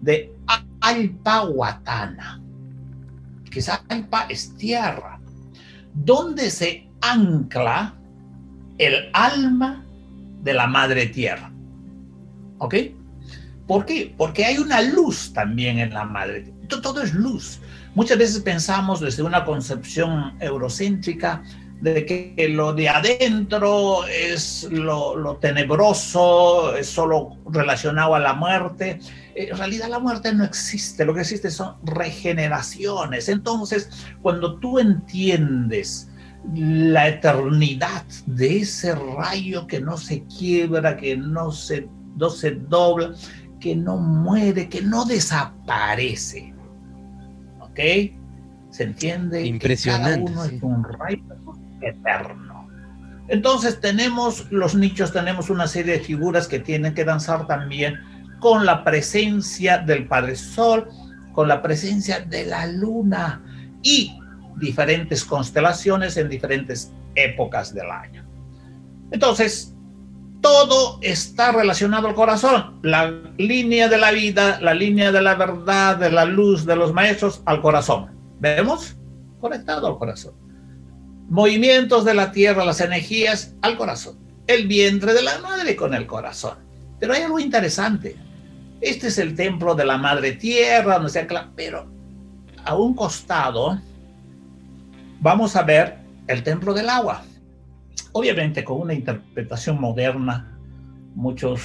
[0.00, 0.32] de
[0.80, 2.40] Alpahuatana
[3.50, 5.20] que Saipa es tierra,
[5.92, 7.94] donde se ancla
[8.78, 9.84] el alma
[10.42, 11.52] de la madre tierra.
[12.58, 12.74] ¿Ok?
[13.66, 14.14] ¿Por qué?
[14.16, 16.52] Porque hay una luz también en la madre.
[16.68, 17.60] Todo, todo es luz.
[17.94, 21.42] Muchas veces pensamos desde una concepción eurocéntrica
[21.80, 29.00] de que lo de adentro es lo, tenebroso, es solo relacionado a la muerte.
[29.34, 33.28] En realidad la muerte no existe, lo que existe son regeneraciones.
[33.28, 33.88] Entonces,
[34.20, 36.10] cuando tú entiendes
[36.54, 43.14] la eternidad de ese rayo que no se quiebra, que no se, no se dobla,
[43.58, 46.54] que no muere, que no desaparece.
[47.60, 47.78] ¿Ok?
[48.70, 49.44] ¿Se entiende?
[49.46, 50.18] Impresionante.
[50.18, 51.22] Que cada uno es un rayo
[51.80, 52.68] eterno.
[53.30, 58.00] Entonces tenemos los nichos, tenemos una serie de figuras que tienen que danzar también
[58.40, 60.88] con la presencia del Padre Sol,
[61.32, 63.40] con la presencia de la Luna
[63.82, 64.18] y
[64.56, 68.24] diferentes constelaciones en diferentes épocas del año.
[69.12, 69.76] Entonces,
[70.40, 72.80] todo está relacionado al corazón.
[72.82, 76.92] La línea de la vida, la línea de la verdad, de la luz, de los
[76.92, 78.10] maestros, al corazón.
[78.40, 78.96] ¿Vemos?
[79.40, 80.39] Conectado al corazón
[81.30, 84.18] movimientos de la tierra, las energías al corazón,
[84.48, 86.58] el vientre de la madre con el corazón.
[86.98, 88.16] Pero hay algo interesante.
[88.80, 91.88] Este es el templo de la madre tierra, no sé, pero
[92.64, 93.80] a un costado
[95.20, 97.22] vamos a ver el templo del agua.
[98.12, 100.58] Obviamente con una interpretación moderna,
[101.14, 101.62] muchos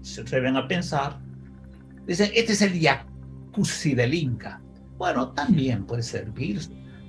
[0.00, 1.18] se atreven a pensar,
[2.06, 4.60] dicen, este es el jacuzzi del Inca.
[4.96, 6.60] Bueno, también puede servir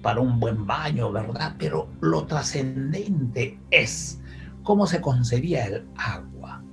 [0.04, 1.56] para un buen baño, ¿verdad?
[1.58, 4.22] Pero lo trascendente es
[4.62, 6.64] cómo se concebía el agua.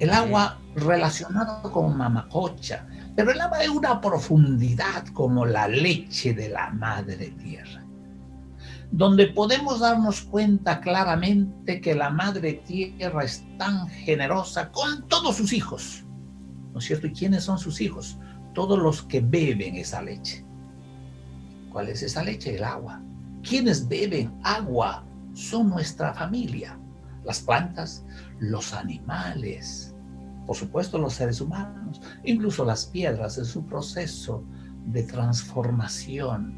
[0.00, 6.48] El agua relacionado con mamacocha, pero el agua de una profundidad como la leche de
[6.48, 7.84] la madre tierra,
[8.90, 15.52] donde podemos darnos cuenta claramente que la madre tierra es tan generosa con todos sus
[15.52, 16.04] hijos,
[16.72, 17.06] ¿no es cierto?
[17.06, 18.18] ¿Y quiénes son sus hijos?
[18.54, 20.44] todos los que beben esa leche.
[21.70, 22.56] ¿Cuál es esa leche?
[22.56, 23.02] El agua.
[23.42, 26.78] Quienes beben agua son nuestra familia.
[27.24, 28.04] Las plantas,
[28.38, 29.94] los animales,
[30.46, 34.42] por supuesto los seres humanos, incluso las piedras en su proceso
[34.86, 36.54] de transformación,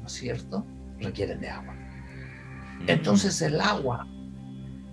[0.00, 0.66] ¿no es cierto?
[0.98, 1.74] Requieren de agua.
[2.86, 4.06] Entonces el agua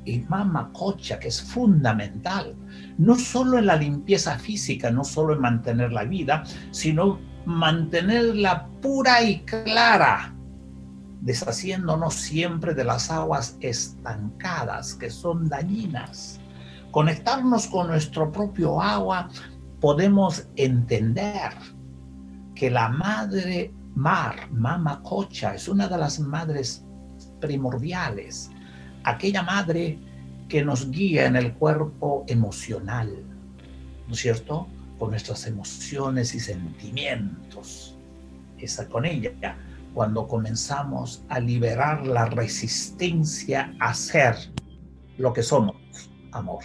[0.06, 2.56] y mama cocha, que es fundamental,
[2.98, 9.24] no solo en la limpieza física, no solo en mantener la vida, sino mantenerla pura
[9.24, 10.36] y clara,
[11.22, 16.42] deshaciéndonos siempre de las aguas estancadas que son dañinas.
[16.92, 19.30] Conectarnos con nuestro propio agua,
[19.80, 21.54] podemos entender
[22.54, 26.84] que la madre mar, mama cocha, es una de las madres
[27.40, 28.52] primordiales,
[29.06, 29.98] aquella madre
[30.50, 33.24] que nos guía en el cuerpo emocional,
[34.06, 34.68] ¿no es cierto?
[34.98, 37.96] Con nuestras emociones y sentimientos.
[38.58, 39.56] Esa con ella,
[39.94, 44.36] cuando comenzamos a liberar la resistencia a ser
[45.18, 45.76] lo que somos,
[46.32, 46.64] amor.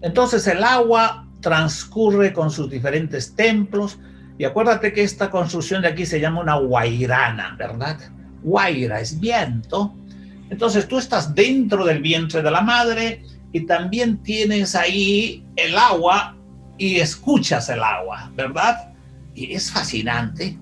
[0.00, 3.98] Entonces el agua transcurre con sus diferentes templos
[4.38, 7.98] y acuérdate que esta construcción de aquí se llama una guairana, ¿verdad?
[8.42, 9.94] Guaira es viento.
[10.50, 16.36] Entonces tú estás dentro del vientre de la madre y también tienes ahí el agua
[16.78, 18.92] y escuchas el agua, ¿verdad?
[19.34, 20.58] Y es fascinante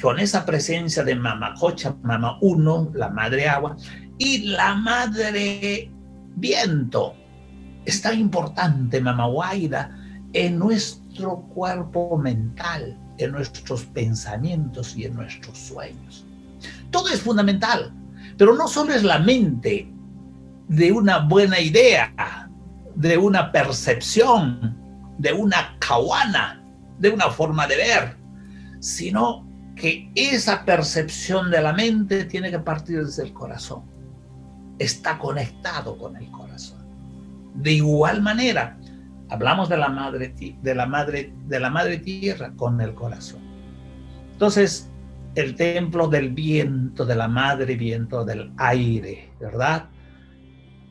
[0.00, 3.76] con esa presencia de Mamacocha, Mama Uno, la madre agua,
[4.18, 5.90] y la madre
[6.36, 7.14] viento.
[7.84, 9.96] Es tan importante, Mama Guaira,
[10.32, 16.26] en nuestro cuerpo mental, en nuestros pensamientos y en nuestros sueños.
[16.90, 17.92] Todo es fundamental,
[18.36, 19.90] pero no solo es la mente
[20.68, 22.43] de una buena idea,
[22.94, 24.76] de una percepción,
[25.18, 26.62] de una cahuana,
[26.98, 28.16] de una forma de ver,
[28.80, 33.82] sino que esa percepción de la mente tiene que partir desde el corazón.
[34.78, 36.84] Está conectado con el corazón.
[37.54, 38.78] De igual manera,
[39.28, 43.42] hablamos de la madre de la madre de la madre tierra con el corazón.
[44.32, 44.90] Entonces,
[45.34, 49.88] el templo del viento, de la madre viento, del aire, ¿verdad?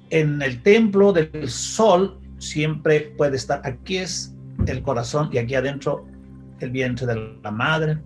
[0.10, 4.36] En el templo del sol siempre puede estar, aquí es
[4.68, 6.06] el corazón y aquí adentro
[6.60, 7.98] el vientre de la madre.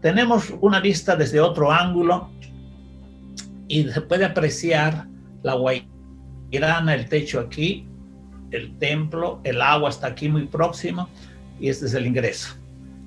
[0.00, 2.30] Tenemos una vista desde otro ángulo
[3.68, 5.06] y se puede apreciar
[5.42, 7.86] la guairana, el techo aquí,
[8.50, 11.08] el templo, el agua está aquí muy próximo
[11.60, 12.56] y este es el ingreso.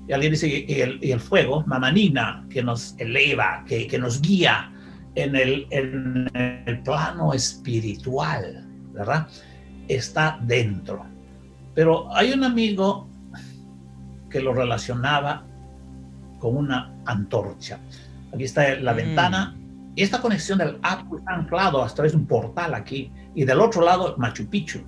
[0.08, 4.20] Y alguien dice, y el, y el fuego, mamanina, que nos eleva, que, que nos
[4.20, 4.70] guía
[5.14, 6.30] en el, en
[6.66, 9.28] el plano espiritual, ¿verdad?
[9.88, 11.04] Está dentro.
[11.74, 13.08] Pero hay un amigo
[14.30, 15.44] que lo relacionaba
[16.38, 17.78] con una antorcha.
[18.32, 18.96] Aquí está la mm.
[18.96, 19.56] ventana
[19.96, 23.60] y esta conexión del Apu está anclado a través de un portal aquí y del
[23.60, 24.80] otro lado Machu Picchu.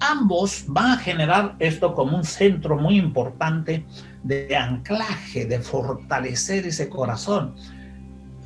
[0.00, 3.84] Ambos van a generar esto como un centro muy importante
[4.22, 7.54] de anclaje, de fortalecer ese corazón.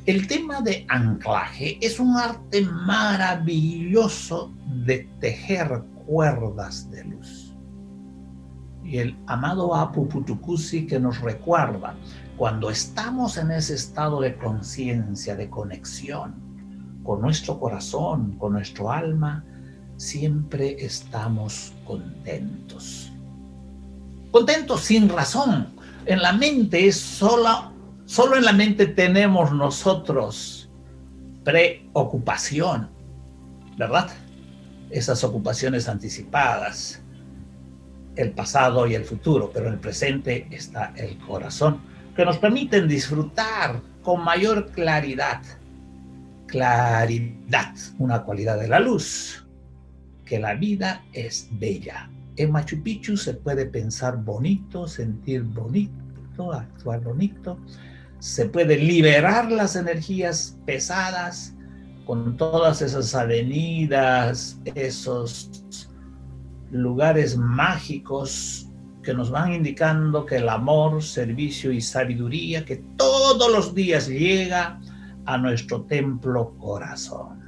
[0.05, 4.53] El tema de anclaje es un arte maravilloso
[4.85, 7.53] de tejer cuerdas de luz.
[8.83, 11.95] Y el amado Apu Putukusi que nos recuerda,
[12.37, 16.35] cuando estamos en ese estado de conciencia, de conexión
[17.03, 19.43] con nuestro corazón, con nuestro alma,
[19.97, 23.11] siempre estamos contentos
[24.35, 25.69] contentos sin razón.
[26.05, 27.71] En la mente es solo,
[28.05, 30.69] solo en la mente tenemos nosotros
[31.43, 32.89] preocupación,
[33.77, 34.09] ¿verdad?
[34.89, 37.01] Esas ocupaciones anticipadas,
[38.15, 41.81] el pasado y el futuro, pero en el presente está el corazón,
[42.15, 45.41] que nos permiten disfrutar con mayor claridad.
[46.47, 49.45] Claridad, una cualidad de la luz,
[50.23, 57.01] que la vida es bella, en Machu Picchu se puede pensar bonito, sentir bonito, actuar
[57.01, 57.57] bonito,
[58.19, 61.55] se puede liberar las energías pesadas
[62.05, 65.85] con todas esas avenidas, esos
[66.71, 68.69] lugares mágicos
[69.03, 74.79] que nos van indicando que el amor, servicio y sabiduría que todos los días llega
[75.25, 77.43] a nuestro templo corazón.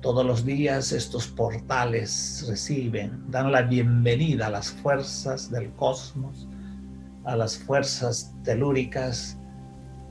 [0.00, 6.48] Todos los días estos portales reciben, dan la bienvenida a las fuerzas del cosmos,
[7.24, 9.38] a las fuerzas telúricas,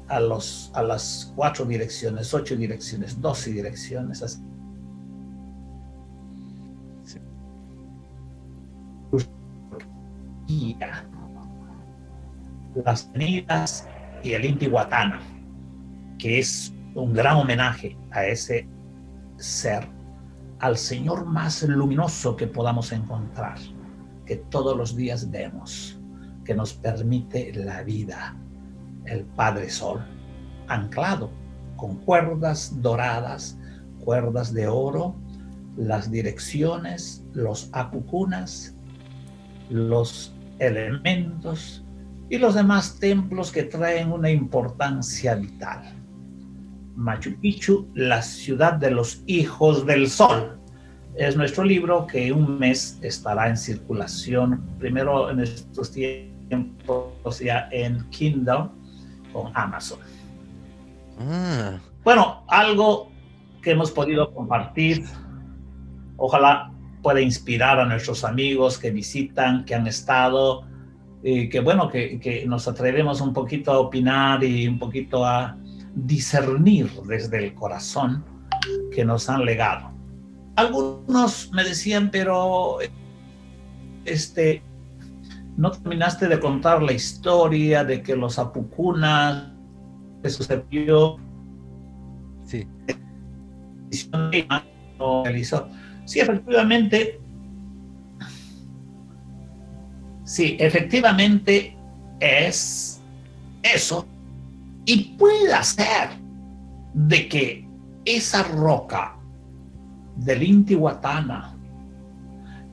[0.10, 4.22] a, los, a las cuatro direcciones, ocho direcciones, doce direcciones.
[10.47, 11.05] día,
[12.84, 13.88] las venidas
[14.24, 15.20] y el Intihuatana,
[16.18, 18.68] que es un gran homenaje a ese
[19.38, 19.88] ser,
[20.60, 23.57] al Señor más luminoso que podamos encontrar,
[24.26, 25.99] que todos los días vemos,
[26.43, 28.36] que nos permite la vida,
[29.10, 29.99] el Padre Sol,
[30.68, 31.32] anclado
[31.76, 33.57] con cuerdas doradas,
[34.03, 35.16] cuerdas de oro,
[35.78, 38.76] las direcciones, los acucunas,
[39.70, 41.86] los elementos
[42.30, 45.84] y los demás templos que traen una importancia vital.
[46.95, 50.60] Machu Picchu, la ciudad de los hijos del sol.
[51.16, 58.03] Es nuestro libro que un mes estará en circulación, primero en estos tiempos ya en
[58.10, 58.70] Kindle
[59.34, 59.99] con Amazon.
[61.19, 61.80] Ah.
[62.03, 63.11] Bueno, algo
[63.61, 65.03] que hemos podido compartir,
[66.17, 66.71] ojalá
[67.01, 70.63] pueda inspirar a nuestros amigos que visitan, que han estado,
[71.23, 75.57] y que bueno, que, que nos atrevemos un poquito a opinar y un poquito a
[75.93, 78.23] discernir desde el corazón
[78.93, 79.91] que nos han legado.
[80.55, 82.77] Algunos me decían, pero
[84.05, 84.61] este,
[85.60, 89.51] no terminaste de contar la historia de que los apucunas
[90.24, 91.18] que sucedió.
[92.45, 92.66] Sí.
[96.05, 97.20] Sí, efectivamente.
[100.24, 101.78] Sí, efectivamente
[102.22, 103.01] es
[103.62, 104.05] eso.
[104.86, 106.12] Y puede ser
[106.93, 107.68] de que
[108.05, 109.18] esa roca
[110.16, 111.53] del Intihuatana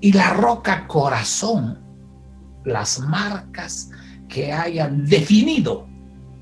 [0.00, 1.85] y la roca corazón,
[2.66, 3.90] las marcas
[4.28, 5.86] que hayan definido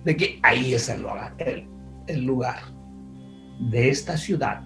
[0.05, 1.03] de que ahí es el
[2.25, 2.59] lugar,
[3.61, 4.62] de esta ciudad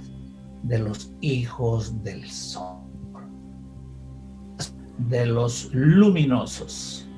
[0.62, 2.78] de los hijos del sol,
[5.10, 7.08] de los luminosos,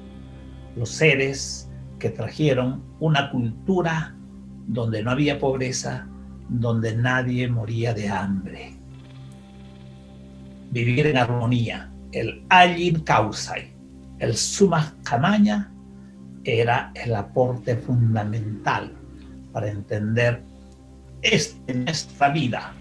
[0.75, 4.17] los seres que trajeron una cultura
[4.67, 6.09] donde no había pobreza,
[6.49, 8.75] donde nadie moría de hambre.
[10.71, 13.80] Vivir en armonía, el Allin Kausai,
[14.21, 15.73] el Suma Kamaña
[16.45, 18.93] era el aporte fundamental
[19.53, 20.43] para entender
[21.23, 22.73] esta nuestra vida,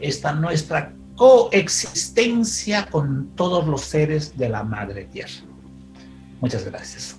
[0.00, 5.44] esta nuestra coexistencia con todos los seres de la Madre Tierra.
[6.40, 7.15] Muchas gracias.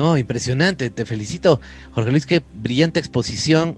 [0.00, 1.60] No, impresionante, te felicito,
[1.92, 3.76] Jorge Luis, qué brillante exposición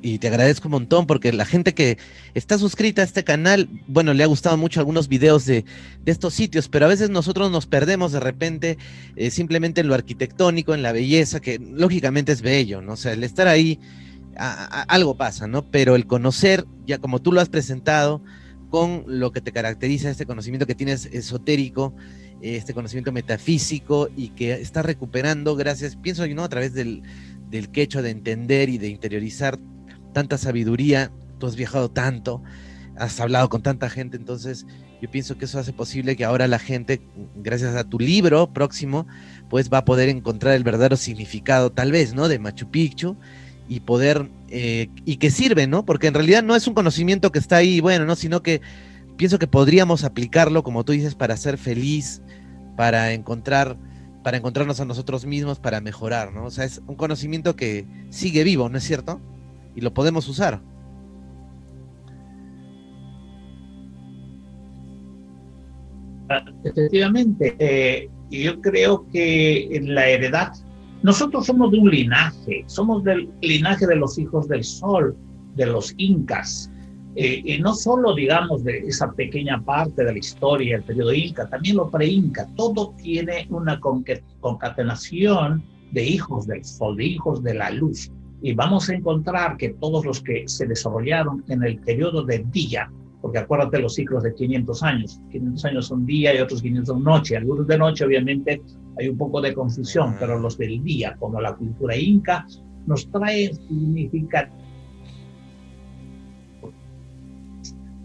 [0.00, 1.98] y te agradezco un montón porque la gente que
[2.34, 5.64] está suscrita a este canal, bueno, le ha gustado mucho algunos videos de,
[6.04, 8.78] estos sitios, pero a veces nosotros nos perdemos de repente
[9.16, 12.92] eh, simplemente en lo arquitectónico, en la belleza, que lógicamente es bello, ¿no?
[12.92, 13.80] O sea, el estar ahí,
[14.36, 15.68] algo pasa, ¿no?
[15.68, 18.22] Pero el conocer, ya como tú lo has presentado,
[18.70, 21.92] con lo que te caracteriza, este conocimiento que tienes esotérico,
[22.40, 26.44] este conocimiento metafísico y que está recuperando gracias, pienso yo, ¿no?
[26.44, 27.02] A través del,
[27.50, 29.58] del quecho de entender y de interiorizar
[30.12, 32.42] tanta sabiduría, tú has viajado tanto,
[32.96, 34.66] has hablado con tanta gente, entonces
[35.00, 37.02] yo pienso que eso hace posible que ahora la gente,
[37.36, 39.06] gracias a tu libro próximo,
[39.50, 42.28] pues va a poder encontrar el verdadero significado, tal vez, ¿no?
[42.28, 43.16] De Machu Picchu
[43.68, 45.84] y poder, eh, y que sirve, ¿no?
[45.84, 48.16] Porque en realidad no es un conocimiento que está ahí, bueno, ¿no?
[48.16, 48.62] Sino que
[49.16, 52.22] pienso que podríamos aplicarlo, como tú dices, para ser feliz,
[52.76, 53.76] para encontrar,
[54.22, 56.44] para encontrarnos a nosotros mismos, para mejorar, ¿no?
[56.44, 59.20] O sea, es un conocimiento que sigue vivo, ¿no es cierto?
[59.74, 60.60] Y lo podemos usar.
[66.64, 70.52] Efectivamente, eh, yo creo que en la heredad,
[71.02, 75.16] nosotros somos de un linaje, somos del linaje de los hijos del sol,
[75.54, 76.70] de los incas,
[77.18, 81.48] eh, y no solo, digamos, de esa pequeña parte de la historia, el periodo inca,
[81.48, 87.70] también lo pre-inca, todo tiene una concatenación de hijos del sol, de hijos de la
[87.70, 88.12] luz.
[88.42, 92.92] Y vamos a encontrar que todos los que se desarrollaron en el periodo de día,
[93.22, 97.02] porque acuérdate los ciclos de 500 años, 500 años son día y otros 500 son
[97.02, 98.60] noche, algunos de noche obviamente
[98.98, 102.46] hay un poco de confusión, pero los del día, como la cultura inca,
[102.86, 103.52] nos trae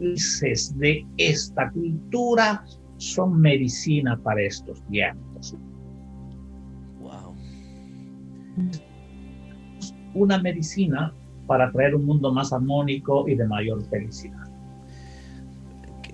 [0.02, 2.66] de esta cultura
[2.98, 5.56] son medicina para estos tiempos.
[7.00, 7.36] Wow.
[10.14, 11.14] Una medicina
[11.48, 14.52] para traer un mundo más armónico y de mayor felicidad.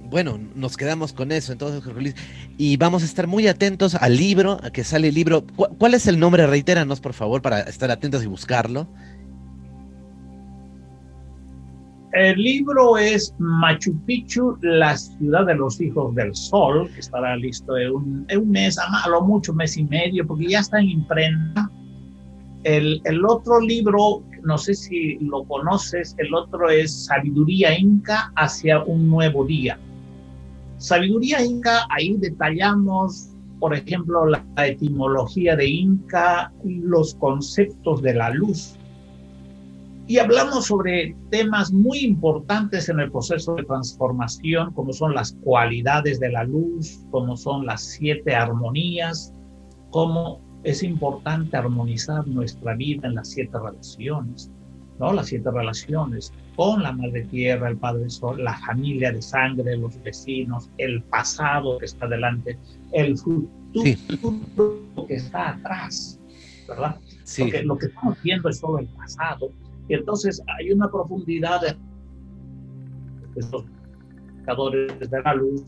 [0.10, 2.16] Bueno, nos quedamos con eso entonces, Jorge Luis.
[2.58, 5.46] Y vamos a estar muy atentos al libro, a que sale el libro.
[5.56, 6.48] ¿Cuál es el nombre?
[6.48, 8.88] Reitéranos, por favor, para estar atentos y buscarlo.
[12.18, 17.78] El libro es Machu Picchu, la ciudad de los hijos del sol, que estará listo
[17.78, 21.70] en un, mes, a lo mucho mes y medio, porque ya está en imprenta.
[22.63, 28.84] El, el, otro libro, no sé si lo conoces, el otro es Sabiduría Inca hacia
[28.84, 29.80] un nuevo día.
[30.78, 38.76] Sabiduría Inca, ahí detallamos, por ejemplo, la etimología de Inca, los conceptos de la luz,
[40.08, 46.22] y hablamos sobre temas muy importantes en el proceso de transformación, como son las cualidades
[46.22, 49.34] de la luz, como son las siete armonías,
[49.91, 54.49] cómo es importante armonizar nuestra vida en las siete relaciones,
[54.97, 55.12] ¿no?
[55.12, 60.01] Las siete relaciones con la Madre Tierra, el Padre Sol, la familia de sangre, los
[60.03, 62.58] vecinos, el pasado que está delante,
[62.93, 66.18] el futuro que está atrás,
[66.66, 66.95] ¿verdad?
[67.26, 67.41] Sí.
[67.43, 69.51] Porque lo que estamos viendo es solo el pasado
[69.88, 71.78] y entonces hay una profundidad de
[73.36, 73.66] estos
[74.36, 75.64] buscadores de la luz.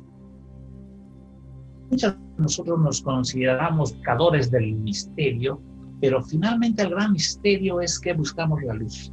[1.90, 5.62] Muchas de nosotros nos consideramos buscadores del misterio,
[6.02, 9.12] pero finalmente el gran misterio es que buscamos la luz.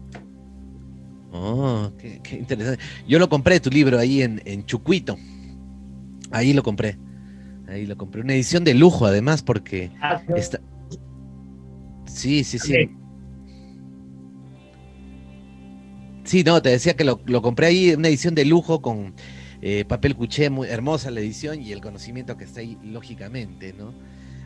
[1.33, 2.83] Oh, qué, interesante.
[3.07, 5.17] Yo lo compré tu libro ahí en, en Chucuito.
[6.31, 6.99] Ahí lo compré.
[7.69, 8.23] Ahí lo compré.
[8.23, 10.61] Una edición de lujo, además, porque ah, está.
[12.07, 12.89] Sí, sí, sí.
[16.27, 19.15] Sí, no, te decía que lo, compré ahí, una edición de lujo con
[19.63, 23.95] eh, papel cuché, muy hermosa la edición y el conocimiento que está ahí, lógicamente, ¿no?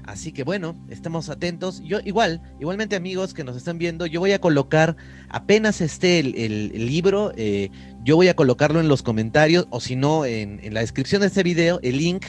[0.05, 1.81] Así que bueno, estamos atentos.
[1.83, 4.95] Yo igual, igualmente amigos que nos están viendo, yo voy a colocar,
[5.31, 7.71] apenas esté el, libro, eh,
[8.05, 11.43] yo voy a colocarlo en los comentarios o si no, en, la descripción de este
[11.43, 12.27] video, el link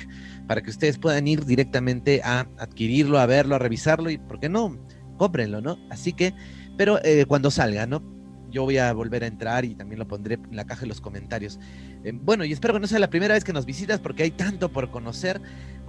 [0.48, 4.48] para que ustedes puedan ir directamente a adquirirlo, a verlo, a revisarlo y, ¿por qué
[4.48, 4.78] no?
[5.18, 5.78] Cómprenlo, ¿no?
[5.90, 6.34] Así que,
[6.78, 8.21] pero eh, cuando salga, ¿no?
[8.52, 11.02] Yo voy a volver a entrar y también lo pondré en la caja de los
[11.02, 11.60] comentarios.
[12.04, 14.32] Eh, bueno, y espero que no sea la primera vez que nos visitas porque hay
[14.32, 15.42] tanto por conocer.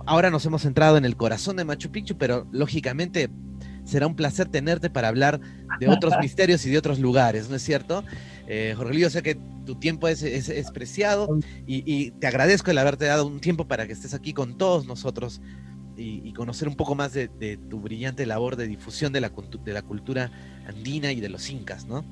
[0.06, 3.30] Ahora nos hemos entrado en el corazón de Machu Picchu, pero lógicamente
[3.84, 5.40] será un placer tenerte para hablar
[5.80, 8.04] de otros misterios y de otros lugares, ¿no es cierto?
[8.46, 11.28] Eh, Jorge yo sé que tu tiempo es, es, preciado
[11.66, 15.40] y, te agradezco el haberte dado un tiempo para que estés aquí con todos nosotros
[15.96, 17.28] y, conocer un poco más de,
[17.70, 19.30] tu brillante labor de difusión de la,
[19.64, 20.32] de la cultura
[20.66, 22.04] andina y de los incas, ¿no?